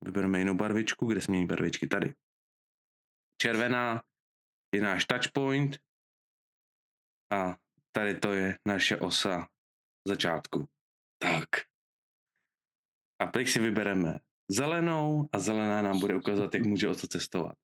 [0.02, 1.86] vybereme jinou barvičku, kde jsme barvičky.
[1.86, 2.14] Tady.
[3.42, 4.02] Červená
[4.74, 5.78] je náš touch point
[7.32, 7.56] a
[7.92, 9.48] tady to je naše osa
[10.08, 10.68] začátku.
[11.18, 11.48] Tak.
[13.18, 14.18] A teď si vybereme
[14.50, 17.58] zelenou a zelená nám bude ukazovat, jak může osa cestovat.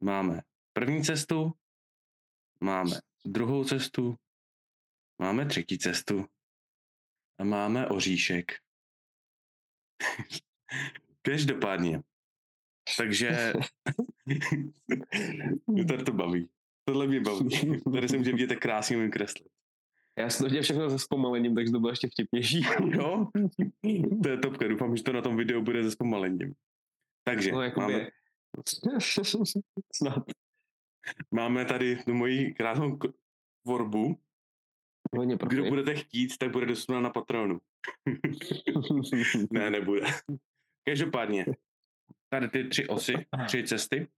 [0.00, 1.52] Máme první cestu,
[2.60, 4.16] máme druhou cestu,
[5.22, 6.26] máme třetí cestu
[7.38, 8.52] a máme oříšek.
[11.22, 12.02] Každopádně.
[12.96, 13.52] Takže
[15.66, 16.48] mě tady to baví.
[16.84, 17.48] Tohle mě baví.
[17.92, 19.48] Tady se může vidět, krásně umím kreslit.
[20.18, 22.62] Já jsem to dělal všechno se zpomalením, takže to bylo ještě vtipnější.
[22.90, 23.28] jo?
[24.22, 26.54] To je topka, doufám, že to na tom videu bude se zpomalením.
[27.24, 28.10] Takže no, máme...
[29.94, 30.24] Snad.
[31.30, 32.98] Máme tady tu moji krásnou
[33.62, 34.18] tvorbu.
[35.16, 37.58] Hodně Kdo budete chtít, tak bude dostupná na patronu.
[39.50, 40.06] ne, nebude.
[40.88, 41.46] Každopádně,
[42.28, 43.14] tady ty tři osy,
[43.46, 44.08] tři cesty,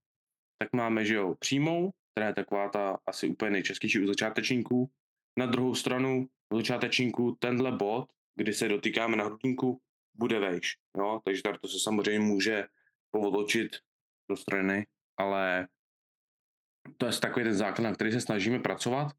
[0.57, 4.91] tak máme, že jo, přímou, která je taková ta asi úplně nejčastější u začátečníků.
[5.39, 9.81] Na druhou stranu u začátečníků tenhle bod, kdy se dotýkáme na hrudníku,
[10.15, 10.77] bude vejš.
[10.97, 11.21] Jo?
[11.25, 12.67] Takže tady to se samozřejmě může
[13.11, 13.71] povotočit
[14.29, 15.67] do strany, ale
[16.97, 19.11] to je takový ten základ, na který se snažíme pracovat.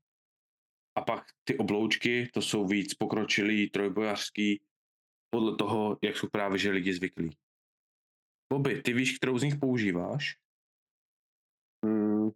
[0.96, 4.61] A pak ty obloučky, to jsou víc pokročilý, trojbojařský,
[5.30, 7.37] podle toho, jak jsou právě že lidi zvyklí.
[8.52, 10.37] Bobby, ty víš, kterou z nich používáš?
[11.85, 12.30] Hmm,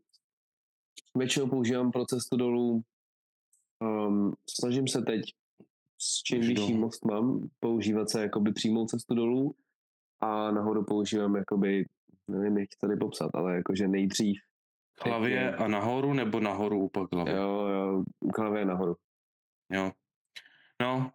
[1.17, 2.83] většinou používám pro cestu dolů.
[3.81, 5.23] Um, snažím se teď
[6.03, 9.55] s čím vyšší most mám, používat se jakoby přímou cestu dolů
[10.21, 11.87] a nahoru používám jakoby,
[12.29, 14.41] nevím, jak tady popsat, ale jakože nejdřív.
[15.05, 17.35] Hlavě a nahoru nebo nahoru upak hlavě?
[17.35, 18.05] Jo, jo,
[18.39, 18.97] hlavě nahoru.
[19.73, 19.93] Jo.
[20.83, 21.13] No,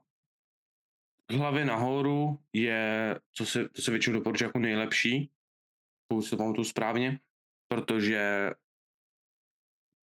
[1.30, 5.32] hlavě nahoru je, co se, to se většinou doporučuje jako nejlepší,
[6.08, 7.20] pokud to pamatuju správně,
[7.68, 8.52] protože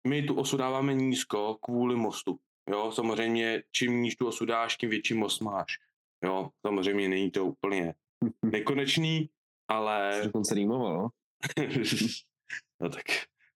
[0.08, 2.39] my tu osu dáváme nízko kvůli mostu.
[2.70, 5.78] Jo, samozřejmě, čím níž tu osu dáš, tím větší most máš.
[6.24, 7.94] Jo, samozřejmě není to úplně
[8.46, 9.30] nekonečný,
[9.68, 10.22] ale...
[10.24, 11.10] Dokonce rýmoval,
[12.82, 13.06] no tak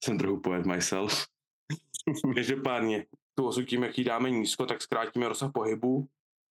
[0.03, 1.27] jsem trochu poet myself.
[2.35, 6.07] Každopádně, tu osu tím, jak ji dáme nízko, tak zkrátíme rozsah pohybu,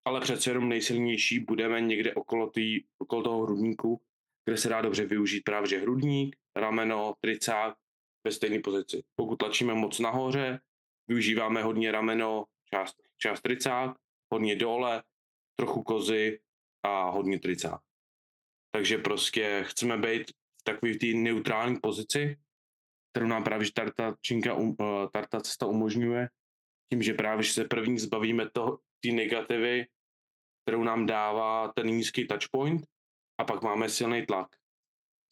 [0.06, 4.02] ale přece jenom nejsilnější budeme někde okolo, tý, okolo toho hrudníku,
[4.46, 7.78] kde se dá dobře využít právě že hrudník, rameno, tricák
[8.24, 9.04] ve stejné pozici.
[9.16, 10.60] Pokud tlačíme moc nahoře,
[11.08, 13.98] využíváme hodně rameno, část, část tricák,
[14.34, 15.04] hodně dole,
[15.56, 16.40] trochu kozy
[16.84, 17.82] a hodně tricák.
[18.72, 22.38] Takže prostě chceme být v takové té neutrální pozici,
[23.20, 26.30] kterou nám právě tarta, činka, um, uh, tarta cesta umožňuje,
[26.94, 29.88] tím, že právě se první zbavíme toho, ty negativy,
[30.64, 32.88] kterou nám dává ten nízký touchpoint
[33.40, 34.48] a pak máme silný tlak.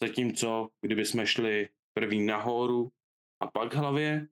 [0.03, 2.91] Zatímco, kdyby jsme šli první nahoru
[3.43, 4.27] a pak hlavě,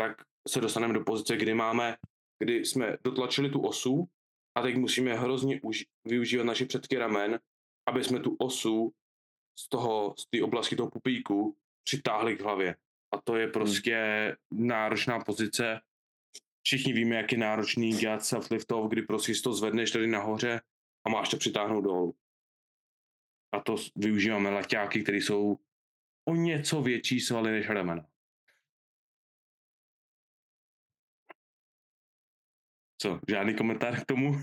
[0.00, 1.96] tak se dostaneme do pozice, kdy máme,
[2.38, 4.08] kdy jsme dotlačili tu osu
[4.54, 7.40] a teď musíme hrozně už využívat naše předky ramen,
[7.88, 8.92] aby jsme tu osu
[9.58, 12.76] z toho, z té oblasti toho pupíku přitáhli k hlavě.
[13.12, 13.52] A to je hmm.
[13.52, 13.96] prostě
[14.54, 14.66] hmm.
[14.66, 15.80] náročná pozice.
[16.62, 20.60] Všichni víme, jak je náročný dělat self off, kdy prostě si to zvedneš tady nahoře
[21.06, 22.14] a máš to přitáhnout dolů.
[23.52, 25.58] A to využíváme laťáky, které jsou
[26.28, 28.06] o něco větší svaly než ramena.
[32.98, 34.40] Co, žádný komentář k tomu?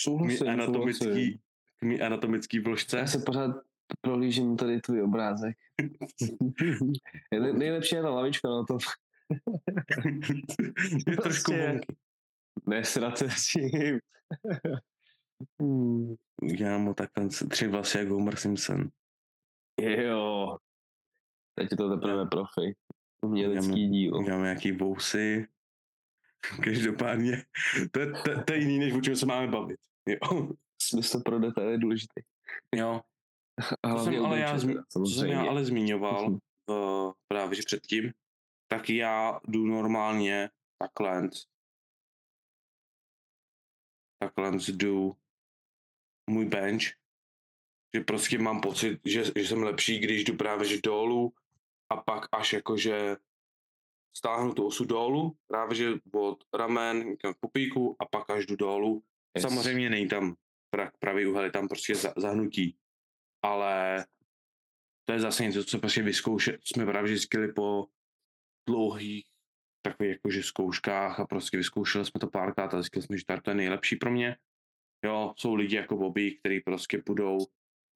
[0.00, 1.38] Souhlasím, mý anatomický, souhlasím.
[1.84, 2.98] mý anatomický vložce?
[2.98, 5.56] Já se pořád prohlížím tady tvůj obrázek.
[7.52, 8.78] nejlepší je ta lavička na to.
[11.06, 11.80] je trošku prostě,
[12.66, 14.00] Nesrat s tím.
[16.58, 18.88] Já mu takhle tři vlasy jak Homer Simpson.
[19.80, 20.56] Jo.
[21.54, 22.74] Teď je to teprve profi.
[23.24, 24.20] Umělecký díl.
[24.20, 25.46] Máme nějaký vousy.
[26.64, 27.44] Každopádně,
[27.90, 29.80] to je, to, to je jiný, než o čem se máme bavit.
[30.08, 30.48] Jo.
[30.82, 32.20] Smysl pro detail je důležitý.
[32.74, 33.00] Jo.
[33.96, 34.74] To jsem, ale já, zmi,
[35.08, 38.12] jsem já ale zmiňoval uh, právě že předtím,
[38.68, 41.28] tak já jdu normálně takhle
[44.22, 45.16] takhle jdu
[46.30, 46.82] můj bench,
[47.94, 51.32] že prostě mám pocit, že, že jsem lepší, když jdu právě že dolů
[51.92, 53.16] a pak až jakože
[54.16, 59.02] stáhnu tu osu dolů, právě že od ramen k pupíku a pak až jdu dolů.
[59.36, 59.42] Yes.
[59.42, 60.36] Samozřejmě není tam
[60.98, 62.76] pravý úhel, je tam prostě zahnutí,
[63.42, 64.04] ale
[65.04, 67.86] to je zase něco, co prostě vyzkoušet, jsme právě zjistili po
[68.68, 69.26] dlouhých
[69.82, 73.54] takových jakože zkouškách a prostě vyzkoušeli jsme to párkrát a zjistili jsme, že to je
[73.54, 74.36] nejlepší pro mě.
[75.04, 77.38] Jo, jsou lidi jako Bobby, kteří prostě půjdou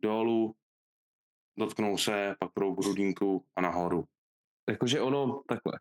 [0.02, 0.54] dolů,
[1.58, 4.04] dotknou se, pak půjdou k hrudníku a nahoru.
[4.70, 5.80] Jakože ono takhle.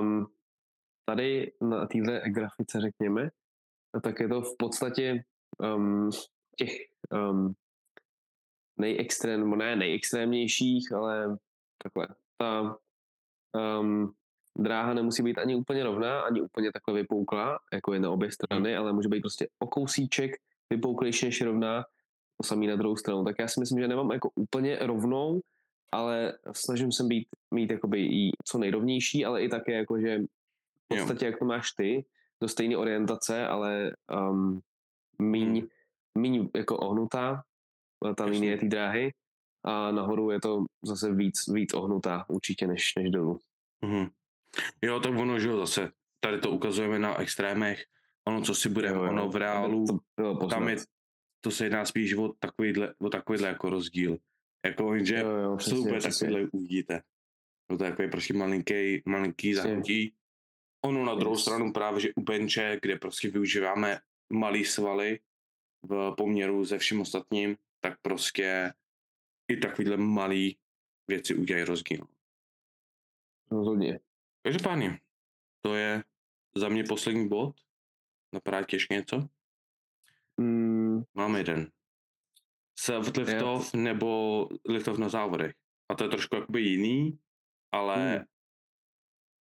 [0.00, 0.26] Um,
[1.08, 3.30] tady na téhle grafice, řekněme,
[4.02, 5.24] tak je to v podstatě
[5.58, 6.10] um,
[6.56, 6.70] těch
[7.12, 7.54] um,
[8.78, 11.36] nejextrém, ne nejextrémnějších, ale
[11.82, 12.08] takhle.
[12.36, 12.76] Ta
[13.80, 14.14] um,
[14.58, 18.70] dráha nemusí být ani úplně rovná, ani úplně takhle vypouklá, jako je na obě strany,
[18.70, 18.82] hmm.
[18.82, 20.36] ale může být prostě o kousíček
[20.70, 21.84] vypouklejší než rovná,
[22.36, 23.24] to samý na druhou stranu.
[23.24, 25.40] Tak já si myslím, že nemám jako úplně rovnou,
[25.92, 30.88] ale snažím se být, mít jakoby i co nejrovnější, ale i také jako, že v
[30.88, 31.30] podstatě, jo.
[31.30, 32.04] jak to máš ty,
[32.40, 33.96] do stejné orientace, ale
[34.30, 34.60] um,
[35.18, 35.68] míň, hmm.
[36.18, 37.42] míň jako ohnutá,
[38.16, 39.12] ta linie té dráhy,
[39.64, 43.38] a nahoru je to zase víc, víc ohnutá určitě než, než dolů.
[43.84, 44.10] Mm-hmm.
[44.82, 47.84] Jo, tak ono, že jo, zase tady to ukazujeme na extrémech,
[48.28, 49.84] ono, co si bude, jo, jo, ono v reálu,
[50.16, 50.76] to tam je,
[51.40, 54.18] to se jedná spíš o takovýhle, o takovýhle jako rozdíl.
[54.66, 56.26] Jako, že jo, jo, přesně, super přesně.
[56.26, 57.02] takovýhle uvidíte.
[57.70, 60.14] No to je takový prostě malinký, malinký zahnutí.
[60.84, 61.42] Ono na druhou yes.
[61.42, 63.98] stranu právě, že u benče, kde prostě využíváme
[64.32, 65.18] malý svaly
[65.82, 68.72] v poměru se vším ostatním, tak prostě
[69.48, 70.58] i takovýhle malý
[71.08, 72.06] věci udělají rozdíl.
[73.50, 74.00] Rozhodně.
[74.42, 75.00] Každopádně,
[75.60, 76.04] to je
[76.56, 77.60] za mě poslední bod.
[78.32, 79.28] Napadá ti ještě něco?
[80.40, 81.02] Mm.
[81.14, 81.72] Mám jeden.
[82.78, 85.54] Self liftov nebo liftov na závodech.
[85.88, 87.18] A to je trošku jakoby jiný,
[87.72, 88.24] ale mm.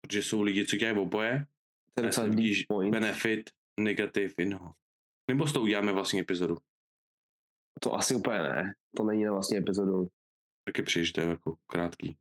[0.01, 1.47] protože jsou lidi, co dělají oboje,
[1.93, 4.75] ten vidíš benefit, negativ, no.
[5.27, 6.57] Nebo s to uděláme vlastně epizodu.
[7.83, 8.73] To asi úplně ne.
[8.97, 10.07] To není na vlastně epizodu.
[10.65, 10.83] Taky
[11.17, 12.17] je jako krátký.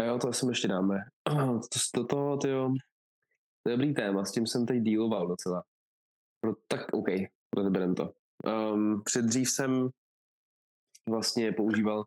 [0.00, 0.96] A jo, to si ještě dáme.
[1.28, 1.60] To,
[1.94, 2.74] to, to, to, jo.
[3.68, 5.64] dobrý téma, s tím jsem teď díloval docela.
[6.44, 7.06] No, tak OK,
[7.56, 8.12] rozeberem to.
[8.74, 9.88] Um, předdřív jsem
[11.08, 12.04] vlastně používal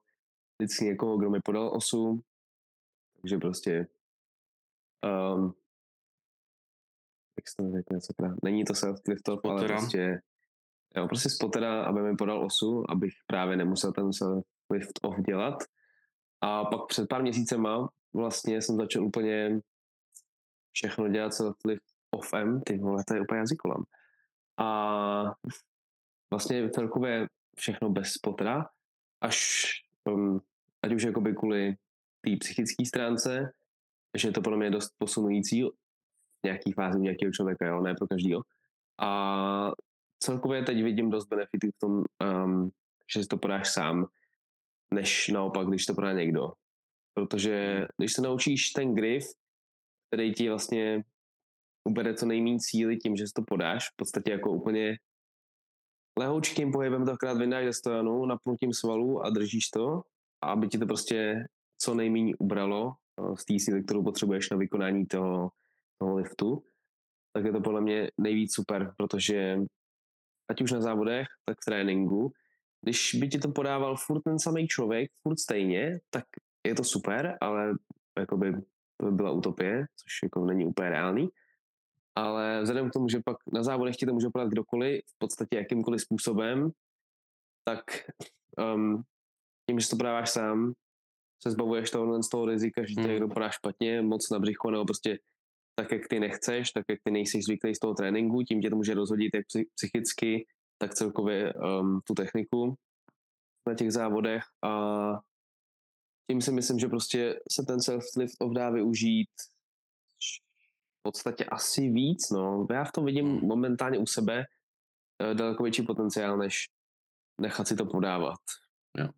[0.60, 2.22] vždycky někoho, kdo mi podal osu,
[3.22, 3.88] takže prostě
[5.06, 5.54] um,
[7.38, 8.36] jak se to řekne, sakra.
[8.44, 10.22] Není to self-lift ale prostě,
[10.98, 15.64] jo, prostě spotera, aby mi podal osu, abych právě nemusel ten self-lift off dělat.
[16.42, 19.60] A pak před pár měsícema vlastně jsem začal úplně
[20.72, 23.84] všechno dělat self-lift offem, ty vole, to je úplně jazykolam.
[24.58, 25.36] A
[26.34, 27.28] vlastně celkově
[27.58, 28.70] všechno bez spotera,
[29.22, 29.68] až
[30.04, 30.42] um,
[30.84, 31.76] ať už jakoby kvůli
[32.22, 33.54] té psychické stránce,
[34.18, 35.72] že je to pro mě dost posunující v
[36.44, 38.42] nějaký fázi nějakého člověka, jo, ne pro každýho.
[39.02, 39.72] A
[40.26, 42.04] celkově teď vidím dost benefitů v tom,
[42.46, 42.72] um,
[43.14, 44.06] že si to podáš sám,
[44.94, 46.52] než naopak, když to podá někdo.
[47.14, 49.24] Protože když se naučíš ten grif,
[50.10, 51.04] který ti vlastně
[51.88, 54.98] ubere co nejméně síly tím, že si to podáš, v podstatě jako úplně
[56.20, 60.02] lehoučkým pohybem to akorát vyndáš ze stojanu, napnutím svalů a držíš to,
[60.44, 61.46] aby ti to prostě
[61.82, 65.50] co nejméně ubralo eh, z té síly, kterou potřebuješ na vykonání toho,
[66.00, 66.64] toho liftu,
[67.34, 69.58] tak je to podle mě nejvíc super, protože
[70.50, 72.32] ať už na závodech, tak v tréninku,
[72.82, 76.26] když by ti to podával furt ten samý člověk, furt stejně, tak
[76.68, 77.74] je to super, ale
[78.20, 78.54] jakoby
[78.98, 81.30] to by byla utopie, což jako není úplně reálný.
[82.16, 85.58] Ale vzhledem k tomu, že pak na závodech ti to může podat kdokoliv, v podstatě
[85.58, 86.72] jakýmkoliv způsobem,
[87.64, 87.84] tak
[88.76, 89.04] um,
[89.70, 90.74] tím, že to podáváš sám,
[91.44, 93.10] se zbavuješ toho, z toho rizika, že tě hmm.
[93.10, 95.20] někdo podá špatně, moc na břicho, nebo prostě
[95.76, 98.76] tak, jak ty nechceš, tak, jak ty nejsi zvyklý z toho tréninku, tím tě to
[98.76, 99.46] může rozhodit jak
[99.76, 100.48] psychicky,
[100.78, 102.78] tak celkově um, tu techniku
[103.68, 104.72] na těch závodech a
[106.32, 109.30] tím si myslím, že prostě se ten self-lift off dá využít
[111.00, 112.68] v podstatě asi víc, no.
[112.72, 113.48] Já v tom vidím hmm.
[113.48, 114.46] momentálně u sebe
[115.22, 116.66] uh, daleko větší potenciál, než
[117.42, 118.40] nechat si to podávat.
[118.98, 119.10] Jo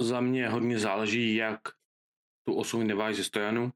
[0.00, 1.60] za mě hodně záleží, jak
[2.44, 3.72] tu osu neváš ze stojanu.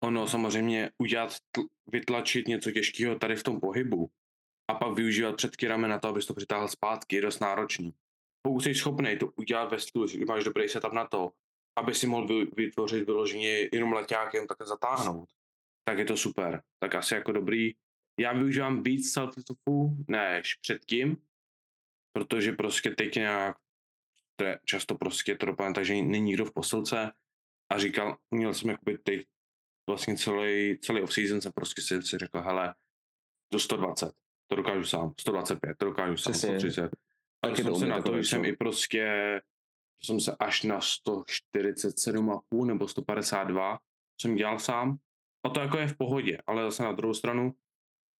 [0.00, 4.10] Ono samozřejmě udělat, tl- vytlačit něco těžkého tady v tom pohybu
[4.70, 7.94] a pak využívat předky ramen na to, abys to přitáhl zpátky, je dost náročný.
[8.42, 11.32] Pokud jsi schopný to udělat ve stylu, že máš dobrý setup na to,
[11.76, 15.28] aby si mohl vytvořit vyloženě jenom letákem takhle zatáhnout,
[15.84, 16.62] tak je to super.
[16.78, 17.74] Tak asi jako dobrý.
[18.20, 19.34] Já využívám víc self
[20.08, 21.16] než předtím,
[22.12, 23.56] protože prostě teď nějak
[24.64, 27.12] často prostě to dopadne tak, že není nikdo v posilce
[27.72, 29.26] a říkal, měl jsem jakoby teď
[29.88, 32.74] vlastně celý, celý off-season jsem prostě si, si řekl, hele,
[33.52, 34.12] do 120,
[34.46, 36.48] to dokážu sám, 125, to dokážu sám, Přesně.
[36.48, 36.90] 130.
[37.42, 39.40] A jsem se na to, že jsem i prostě,
[40.02, 43.78] jsem se až na 147,5 nebo 152
[44.20, 44.98] jsem dělal sám.
[45.44, 47.54] A to jako je v pohodě, ale zase na druhou stranu,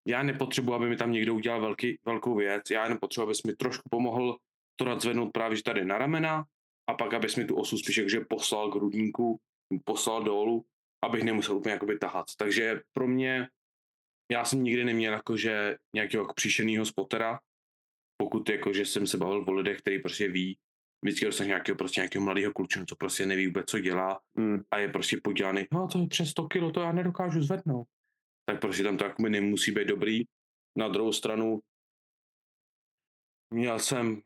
[0.07, 3.57] já nepotřebuji, aby mi tam někdo udělal velký, velkou věc, já jenom potřebuji, abys mi
[3.57, 4.39] trošku pomohl
[4.77, 6.45] to nadzvednout právě tady na ramena
[6.87, 9.41] a pak, abys mi tu osu spíš jakože poslal k rudníku,
[9.85, 10.65] poslal dolů,
[11.05, 12.27] abych nemusel úplně jakoby tahat.
[12.37, 13.49] Takže pro mě,
[14.33, 17.41] já jsem nikdy neměl jakože nějakého jako příšernýho spotera,
[18.17, 20.59] pokud jakože jsem se bavil o lidech, který prostě ví,
[21.05, 24.63] vždycky dostaneš nějakého, prostě nějakého mladého klučinu, co prostě neví vůbec, co dělá hmm.
[24.71, 27.87] a je prostě podělaný, no to je přes 100 kilo, to já nedokážu zvednout.
[28.45, 30.23] Tak prostě tam to jakoby nemusí být dobrý.
[30.77, 31.61] Na druhou stranu
[33.55, 34.23] měl jsem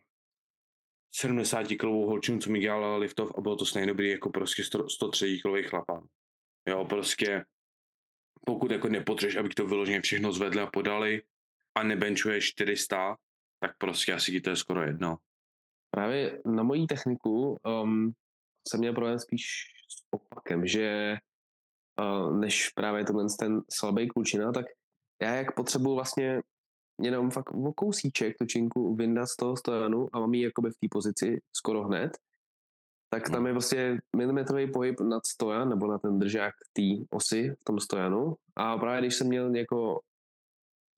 [1.15, 5.39] 70 kilovou holčinu, co mi dělala liftov a bylo to stejně dobrý jako prostě 103
[5.43, 6.07] kilový chlapán.
[6.69, 7.45] Jo, prostě
[8.47, 11.23] pokud jako nepotřebuješ, aby to vyloženě všechno zvedli a podali
[11.75, 13.17] a nebenčuješ 400,
[13.61, 15.19] tak prostě asi ti to je skoro jedno.
[15.91, 18.13] Právě na mojí techniku um,
[18.69, 19.45] jsem měl problém spíš
[19.89, 21.17] s opakem, že
[22.01, 24.67] uh, než právě tenhle ten slabý klučina, tak
[25.23, 26.41] já jak potřebuju vlastně
[27.03, 30.79] jenom fakt o kousíček tu činku vyndat z toho stojanu a mám ji jakoby v
[30.81, 32.13] té pozici skoro hned,
[33.13, 33.47] tak tam hmm.
[33.47, 38.37] je prostě milimetrový pohyb nad stojan nebo na ten držák té osy v tom stojanu
[38.57, 40.01] a právě když jsem měl jako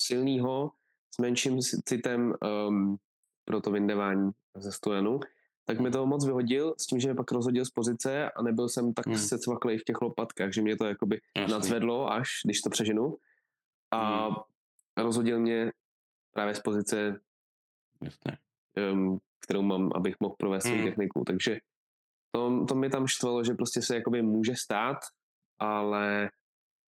[0.03, 0.71] silnýho
[1.15, 2.35] s menším citem
[2.69, 2.97] um,
[3.45, 5.21] pro to vyndávání ze stojanu,
[5.65, 8.69] tak mi to moc vyhodil s tím, že mě pak rozhodil z pozice a nebyl
[8.69, 9.19] jsem tak hmm.
[9.19, 11.53] secvaklej v těch lopatkách, že mě to jakoby Jasný.
[11.53, 13.17] nadzvedlo až, když to přeženu.
[13.91, 14.37] A hmm.
[14.97, 15.73] rozhodil mě
[16.35, 17.21] právě z pozice,
[18.03, 18.39] Jasně.
[18.93, 20.85] Um, kterou mám, abych mohl provést svou mm.
[20.85, 21.25] techniku.
[21.27, 21.59] Takže
[22.35, 24.97] to, to mi tam štvalo, že prostě se jakoby může stát,
[25.59, 26.31] ale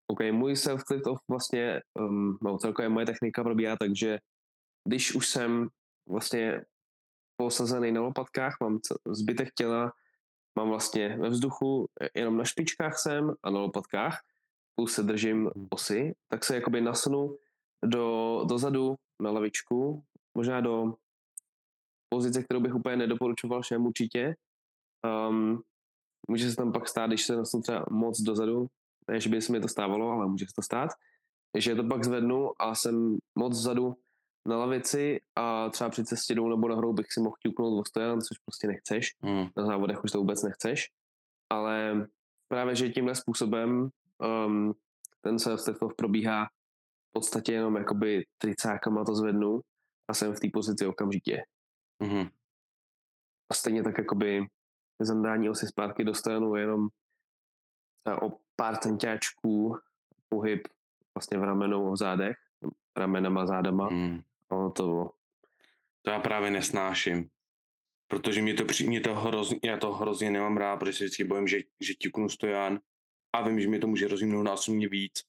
[0.07, 4.19] OK, můj self off vlastně, um, no celkově moje technika probíhá takže
[4.89, 5.69] když už jsem
[6.09, 6.65] vlastně
[7.37, 9.93] posazený na lopatkách, mám zbytek těla,
[10.59, 14.21] mám vlastně ve vzduchu, jenom na špičkách jsem a na lopatkách,
[14.75, 15.67] plus se držím hmm.
[15.71, 17.39] osy, tak se jakoby nasunu
[17.85, 20.95] do, dozadu na lavičku, možná do
[22.09, 24.37] pozice, kterou bych úplně nedoporučoval všem určitě.
[25.05, 25.63] Um,
[26.29, 28.67] může se tam pak stát, když se nasnu třeba moc dozadu,
[29.11, 30.91] ne, že by se mi to stávalo, ale může se to stát,
[31.59, 33.95] že to pak zvednu a jsem moc vzadu
[34.49, 38.21] na lavici a třeba při cestě dolů nebo nahoru bych si mohl ťuknout o stojan,
[38.21, 39.17] což prostě nechceš.
[39.23, 39.47] Mm.
[39.57, 40.89] Na závodech už to vůbec nechceš.
[41.51, 42.07] Ale
[42.49, 43.91] právě, že tímhle způsobem
[44.47, 44.75] um,
[45.21, 45.61] ten self
[45.97, 46.45] probíhá
[47.09, 49.61] v podstatě jenom jakoby tricákama to zvednu
[50.11, 51.43] a jsem v té pozici okamžitě.
[52.03, 52.31] Mm-hmm.
[53.51, 54.47] A stejně tak jakoby
[55.05, 56.89] zandání osy zpátky dostanu jenom
[58.23, 59.79] o pár centiáčků
[60.29, 60.69] pohyb
[61.15, 62.37] vlastně v ramenou v zádech,
[62.97, 63.89] ramenama, zádama.
[63.89, 64.23] Mm.
[64.49, 65.13] Ono to bylo.
[66.03, 67.29] To já právě nesnáším.
[68.09, 71.49] Protože mě to, mě to hrozně, já to hrozně nemám rád, protože si vždycky bojím,
[71.49, 72.81] že, že tiknu stojan
[73.33, 75.23] a vím, že mi to může hrozně mnohonásobně víc.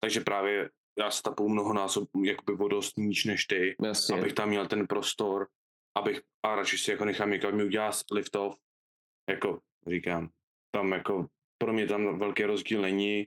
[0.00, 4.18] Takže právě já se tapu mnohonásob, jakoby vodost níž než ty, Jasně.
[4.18, 5.48] abych tam měl ten prostor,
[5.94, 8.58] abych, a radši si jako nechám někdo mi udělá lift off,
[9.30, 10.30] jako říkám,
[10.70, 11.26] tam jako
[11.58, 13.26] pro mě tam velký rozdíl není,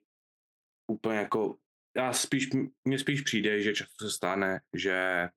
[0.87, 1.57] úplně jako,
[1.95, 2.49] já spíš,
[2.85, 5.27] mně spíš přijde, že často se stane, že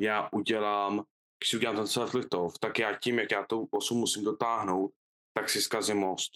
[0.00, 1.04] já udělám,
[1.38, 4.24] když si udělám ten self lift off, tak já tím, jak já tu osu musím
[4.24, 4.92] dotáhnout,
[5.32, 6.32] tak si zkazím most.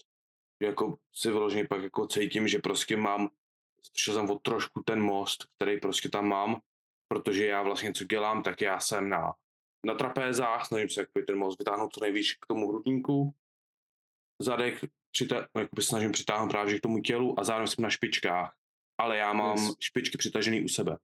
[0.61, 3.29] Jako si vyloženě pak jako cítím, že prostě mám,
[3.97, 6.61] šel jsem o trošku ten most, který prostě tam mám,
[7.07, 9.33] protože já vlastně co dělám, tak já jsem na,
[9.85, 13.33] na trapézách, snažím se jakoby ten most vytáhnout co nejvíc k tomu hrudníku,
[14.43, 14.83] zadek
[15.17, 18.55] přita- jakoby snažím přitáhnout právě k tomu tělu a zároveň jsem na špičkách,
[18.97, 19.75] ale já mám yes.
[19.79, 20.97] špičky přitažený u sebe.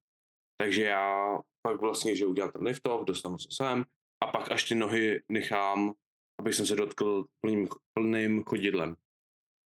[0.61, 3.85] Takže já pak vlastně, že udělám ten lift off, dostanu se sem
[4.23, 5.93] a pak až ty nohy nechám,
[6.39, 8.95] abych jsem se dotkl plným, plným chodidlem.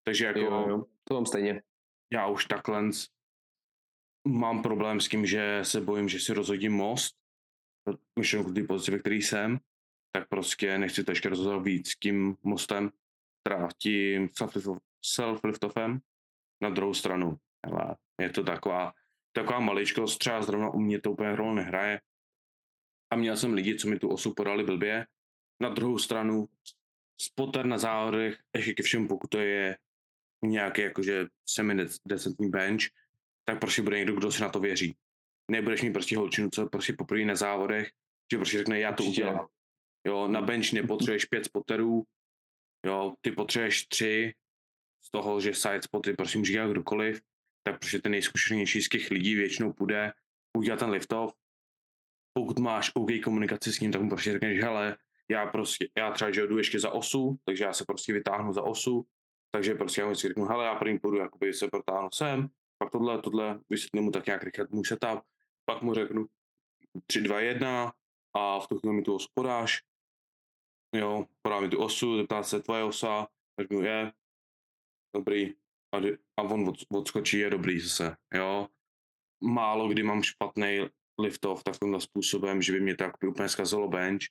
[0.07, 0.41] Takže jako...
[0.41, 1.63] Jo, jo, to mám stejně.
[2.13, 2.91] Já už takhle
[4.29, 7.17] mám problém s tím, že se bojím, že si rozhodím most,
[8.19, 9.59] myšlenku v té pozici, ve který jsem,
[10.13, 12.91] tak prostě nechci to ještě rozhodovat víc tím mostem,
[13.43, 14.29] teda tím
[15.03, 15.99] self-liftofem.
[16.63, 17.37] Na druhou stranu,
[18.21, 18.93] je to taková,
[19.33, 22.01] taková maličkost, třeba zrovna u mě to úplně roli nehraje.
[23.13, 25.07] A měl jsem lidi, co mi tu osu podali blbě.
[25.63, 26.49] Na druhou stranu,
[27.21, 29.79] spotter na závodech, ještě ke všemu, pokud to je
[30.45, 32.83] nějaký jakože semi-decentní bench,
[33.45, 34.97] tak prostě bude někdo, kdo si na to věří.
[35.51, 37.91] Nebudeš mít prostě holčinu, co prostě poprvé na závodech,
[38.33, 39.47] že prostě řekne, já to udělám.
[40.07, 42.05] Jo, na bench nepotřebuješ pět spotterů,
[42.87, 44.35] jo, ty potřebuješ tři,
[45.05, 47.23] z toho, že side spoty může dělat kdokoliv,
[47.63, 50.13] tak prostě ten nejzkušenější z těch lidí většinou půjde
[50.57, 51.35] udělat ten lift-off.
[52.33, 54.97] Pokud máš OK komunikaci s ním, tak mu prostě řekneš, hele,
[55.31, 58.63] já prostě, já třeba, že jdu ještě za osu, takže já se prostě vytáhnu za
[58.63, 59.07] osu,
[59.51, 62.93] takže prostě já mu si řeknu, hele, já první půjdu jakoby se protáhnu sem, pak
[62.93, 65.21] tohle, tohle, vysvětlím mu tak nějak rychle můj setup,
[65.65, 66.27] pak mu řeknu
[67.07, 67.93] 3, 2, 1
[68.35, 69.83] a v tu chvíli mi tu osu podáš,
[70.95, 73.29] jo, podá mi tu osu, zeptá se tvoje osa,
[73.61, 74.13] řeknu je,
[75.17, 75.55] dobrý,
[75.95, 75.99] a,
[76.37, 78.69] a on od, odskočí, je dobrý zase, jo.
[79.45, 80.81] Málo kdy mám špatný
[81.21, 84.23] lift-off takovýmhle způsobem, že by mě to jako úplně zkazilo bench.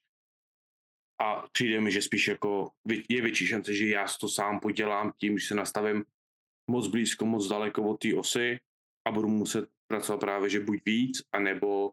[1.21, 2.71] A přijde mi, že spíš jako
[3.09, 6.05] je větší šance, že já to sám podělám tím, že se nastavím
[6.69, 8.59] moc blízko, moc daleko od té osy
[9.07, 11.91] a budu muset pracovat právě, že buď víc, anebo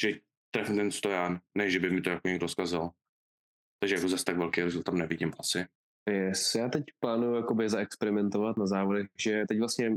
[0.00, 2.90] že trefím ten stojan, než že by mi to jako někdo zkazil.
[3.84, 5.64] Takže jako zase tak velký rozdíl tam nevidím asi.
[6.10, 9.96] Yes, já teď plánuju jakoby zaexperimentovat na závodech, že teď vlastně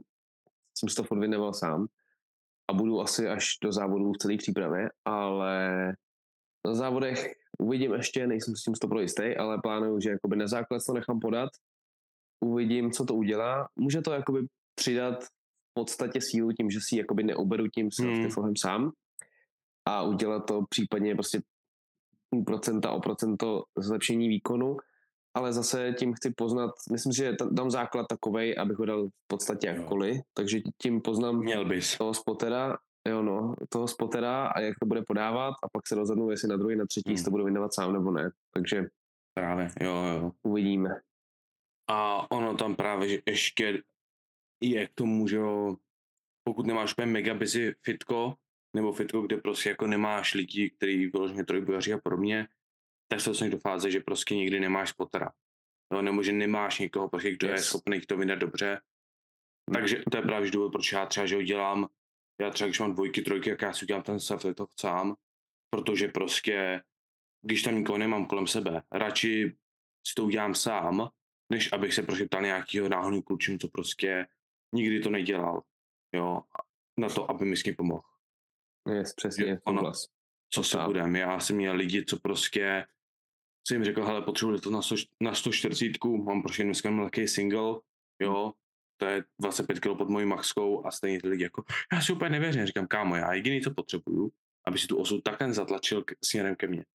[0.77, 1.88] jsem si to odvěnoval sám
[2.69, 5.88] a budu asi až do závodů v celé přípravě, ale
[6.67, 10.81] na závodech uvidím ještě, nejsem s tím 100% jistý, ale plánuju, že jakoby na základ
[10.88, 11.49] to nechám podat,
[12.39, 13.69] uvidím, co to udělá.
[13.75, 15.29] Může to jakoby přidat v
[15.73, 18.55] podstatě sílu tím, že si jakoby neuberu tím hmm.
[18.57, 18.91] sám
[19.85, 21.41] a udělat to případně prostě
[22.30, 24.78] půl procenta o procento zlepšení výkonu,
[25.34, 29.67] ale zase tím chci poznat, myslím že dám základ takovej, abych ho dal v podstatě
[29.67, 31.97] jakkoliv, takže tím poznám Měl bys.
[31.97, 36.32] toho spotera, jo no, toho spotera a jak to bude podávat a pak se rozhodnu,
[36.32, 37.23] jestli na druhý, na třetí hmm.
[37.23, 38.86] to budu vydávat sám nebo ne, takže
[39.34, 40.32] právě, jo, jo.
[40.43, 40.89] Uvidíme.
[41.89, 43.82] A ono tam právě že ještě
[44.61, 45.39] je k tomu, že
[46.43, 48.34] pokud nemáš úplně mega busy fitko,
[48.76, 52.47] nebo fitko, kde prostě jako nemáš lidi, který vyloženě trojbojaří a podobně,
[53.07, 55.32] tak se dostaneš do fáze, že prostě nikdy nemáš spotera.
[55.93, 57.59] No, nebo že nemáš někoho, prostě, kdo yes.
[57.59, 58.82] je schopný to vydat dobře.
[59.74, 61.88] Takže to je právě důvod, proč já třeba, že ho dělám,
[62.41, 65.15] já třeba, když mám dvojky, trojky, jak já si udělám ten self to sám,
[65.70, 66.82] protože prostě,
[67.41, 69.55] když tam nikoho nemám kolem sebe, radši
[70.07, 71.09] si to udělám sám,
[71.51, 74.28] než abych se prostě ptal nějakého náhodného klučinu, co prostě
[74.76, 75.61] nikdy to nedělal,
[76.13, 76.41] jo,
[76.99, 78.03] na to, aby mi s ním pomohl.
[78.93, 79.91] Yes, přesně, ono,
[80.53, 81.15] co se budem.
[81.15, 82.85] Já jsem měl lidi, co prostě
[83.67, 85.91] jsem jim řekl, hele, potřebuji to na, 100, na 140,
[86.25, 87.79] mám prostě dneska velký single,
[88.21, 88.53] jo,
[88.97, 91.63] to je 25 kg pod mojí maxkou a stejně ty lidi jako,
[91.93, 94.31] já si úplně nevěřím, říkám, kámo, já jediný, co potřebuju,
[94.67, 96.85] aby si tu osu takhle zatlačil k, směrem ke mně.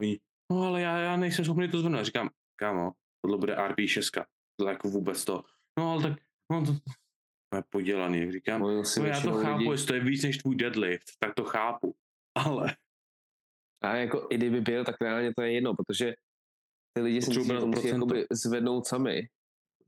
[0.00, 0.20] Oni,
[0.52, 2.04] no ale já, já nejsem schopný to zvednout.
[2.04, 2.92] Říkám, kámo,
[3.24, 4.24] tohle bude RP6,
[4.56, 5.42] to jako vůbec to.
[5.78, 6.18] No ale tak,
[6.52, 6.78] no to, je
[7.70, 8.60] podělaný, jak říkám.
[8.60, 9.70] No, já to chápu, lidi...
[9.70, 11.94] jestli to je víc než tvůj deadlift, tak to chápu,
[12.34, 12.76] ale...
[13.82, 16.14] A jako i kdyby byl, tak reálně to je jedno, protože
[16.92, 19.28] ty lidi si že to musí jakoby zvednout sami,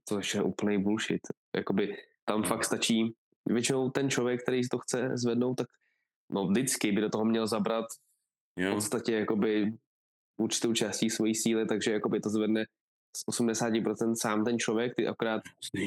[0.09, 1.21] což je úplný bullshit.
[1.57, 2.49] Jakoby tam hmm.
[2.49, 3.15] fakt stačí,
[3.47, 5.67] většinou ten člověk, který to chce zvednout, tak
[6.31, 7.85] no vždycky by do toho měl zabrat
[8.59, 8.71] jo.
[8.71, 9.73] v podstatě jakoby
[10.41, 12.65] určitou částí svojí síly, takže jakoby to zvedne
[13.17, 15.43] z 80% sám ten člověk, ty akorát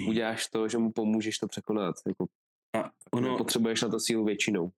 [0.08, 1.96] uděláš to, že mu pomůžeš to překonat.
[2.08, 2.26] Jako,
[2.78, 4.72] a ono, potřebuješ na to sílu většinou.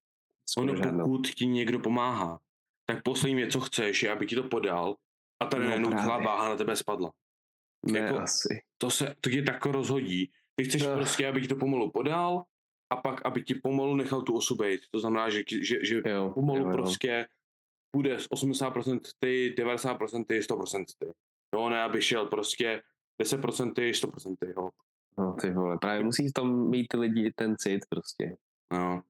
[0.57, 2.39] Ono pokud ti někdo pomáhá,
[2.85, 4.95] tak poslední věc, co chceš, je, aby ti to podal
[5.39, 7.11] a ta no, celá váha na tebe spadla.
[7.85, 8.61] Ne, jako, asi.
[8.77, 10.31] To se to tě tak rozhodí.
[10.55, 10.95] Ty chceš no.
[10.95, 12.43] prostě, aby ti to pomalu podal
[12.89, 14.81] a pak, aby ti pomalu nechal tu osu být.
[14.91, 17.25] To znamená, že, že, že jo, pomalu jo, prostě jo.
[17.91, 21.11] půjde z 80% ty, 90% ty, 100% ty.
[21.55, 22.81] Jo, ne, aby šel prostě
[23.23, 24.69] 10% ty, 100% ty, jo.
[25.17, 28.37] No ty vole, právě musí tam mít ty lidi ten cit prostě.
[28.73, 29.03] No.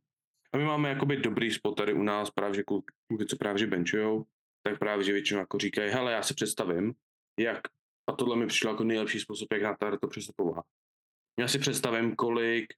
[0.54, 2.94] A my máme jakoby dobrý spotery u nás, právě že kluky,
[3.30, 4.26] co právě že benchujou,
[4.64, 6.94] tak právě že většinou jako říkají, hele, já si představím,
[7.40, 7.62] jak,
[8.08, 10.66] a tohle mi přišlo jako nejlepší způsob, jak na tady to přestupovat.
[11.40, 12.74] Já si představím, kolik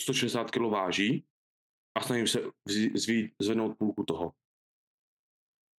[0.00, 1.24] 160 kg váží
[1.94, 2.40] a snažím se
[2.94, 4.32] zví, zvednout půlku toho.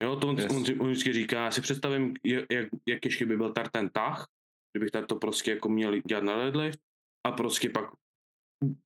[0.03, 0.51] Jo, to on, yes.
[0.51, 2.45] on, on vždycky říká, já si představím, jak,
[2.87, 4.27] jak ještě by byl tady ten tah,
[4.71, 6.79] kdybych tady to prostě jako měl dělat na deadlift
[7.23, 7.89] a prostě pak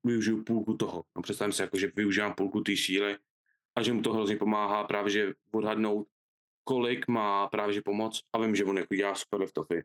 [0.03, 1.03] využiju půlku toho.
[1.16, 3.18] No, představím si, jako, že využívám půlku té síly
[3.78, 6.07] a že mu to hrozně pomáhá právě, že odhadnout,
[6.64, 9.84] kolik má právě že pomoc a vím, že on jako dělá super liftofy.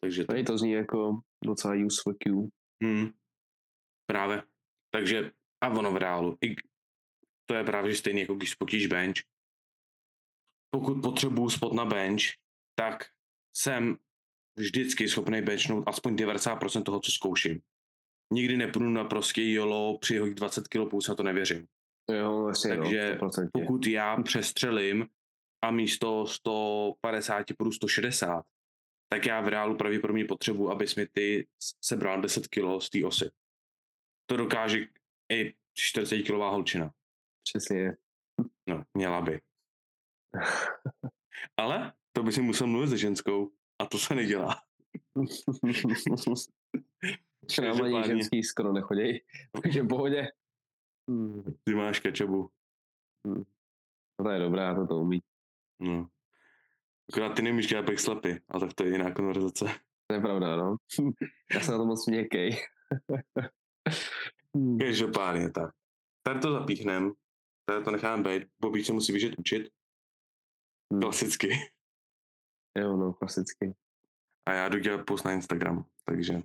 [0.00, 0.42] Takže to...
[0.46, 2.48] to zní jako docela useful Q.
[2.84, 3.10] Hmm.
[4.06, 4.42] Právě.
[4.90, 6.38] Takže a ono v reálu.
[6.40, 6.56] I
[7.46, 9.31] to je právě stejný, jako když spotíš bench.
[10.74, 12.22] Pokud potřebuju spot na bench,
[12.74, 13.04] tak
[13.56, 13.96] jsem
[14.56, 17.60] vždycky schopný benchnout aspoň 90% toho, co zkouším.
[18.32, 21.66] Nikdy nepůjdu na prostě jolo, přihodit 20 kg, pokud na to nevěřím.
[22.12, 25.08] Jo, vlastně Takže jo, pokud já přestřelím
[25.64, 28.44] a místo 150 půjdu 160,
[29.08, 31.46] tak já v reálu pravděpodobně potřebuji, abys mi ty
[31.84, 33.30] sebral 10 kg z té osy.
[34.26, 34.86] To dokáže
[35.32, 36.90] i 40 kg holčina.
[37.42, 37.96] Přesně.
[38.68, 39.40] No, měla by.
[41.56, 44.62] Ale to by si musel mluvit se ženskou a to se nedělá.
[47.62, 49.20] Nám ani ženský skoro nechodí,
[49.62, 50.28] takže v pohodě.
[51.10, 51.42] Hmm.
[51.64, 52.48] Ty máš kečabu.
[53.26, 53.44] Hmm.
[54.18, 55.22] No to je dobrá, to to umí.
[55.80, 56.08] No.
[57.12, 59.64] Akorát ty nemíš dělat backslapy, ale tak to je jiná konverzace.
[60.06, 60.76] To je pravda, no.
[61.54, 62.56] Já jsem na to moc měkkej.
[64.80, 65.70] Každopádně tak.
[66.22, 67.12] Tady to zapíchnem,
[67.64, 69.68] tady to nechám být, Bobík se musí běžet učit.
[70.92, 71.00] Hmm.
[71.00, 71.48] Klasicky.
[72.78, 73.74] Jo, no, klasicky.
[74.46, 76.34] A já jdu dělat post na Instagram, takže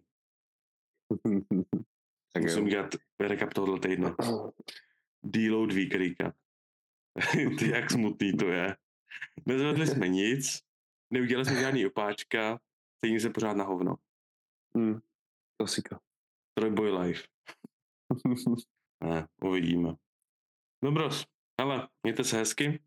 [2.33, 2.69] tak musím jo.
[2.69, 4.15] dělat recap tohohle týdne.
[5.23, 6.35] Deload week recap.
[7.59, 8.77] Ty, jak smutný to je.
[9.45, 10.63] Nezvedli jsme nic,
[11.13, 12.59] neudělali jsme žádný opáčka,
[12.97, 13.95] stejně se pořád na hovno.
[14.75, 14.99] Hmm,
[15.57, 16.01] klasika.
[16.53, 17.27] Trojboy life.
[19.03, 19.95] ne, uvidíme.
[20.83, 21.25] Dobros,
[21.57, 22.79] ale mějte se hezky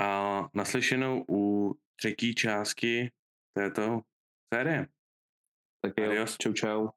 [0.00, 3.12] a naslyšenou u třetí částky
[3.52, 4.02] této
[4.54, 4.86] série.
[5.80, 6.36] Tak jo, Adios.
[6.36, 6.88] čau čau.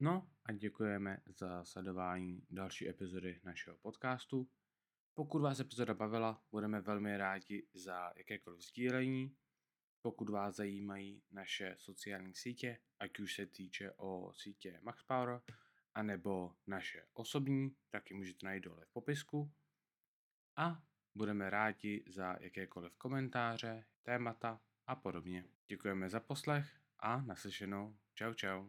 [0.00, 4.48] No a děkujeme za sledování další epizody našeho podcastu.
[5.14, 9.36] Pokud vás epizoda bavila, budeme velmi rádi za jakékoliv sdílení.
[10.02, 15.40] Pokud vás zajímají naše sociální sítě, ať už se týče o sítě MaxPower,
[15.94, 19.52] anebo naše osobní, tak ji můžete najít dole v popisku.
[20.56, 20.82] A
[21.14, 25.44] budeme rádi za jakékoliv komentáře, témata a podobně.
[25.68, 27.96] Děkujeme za poslech a naslyšenou.
[28.14, 28.66] Čau čau.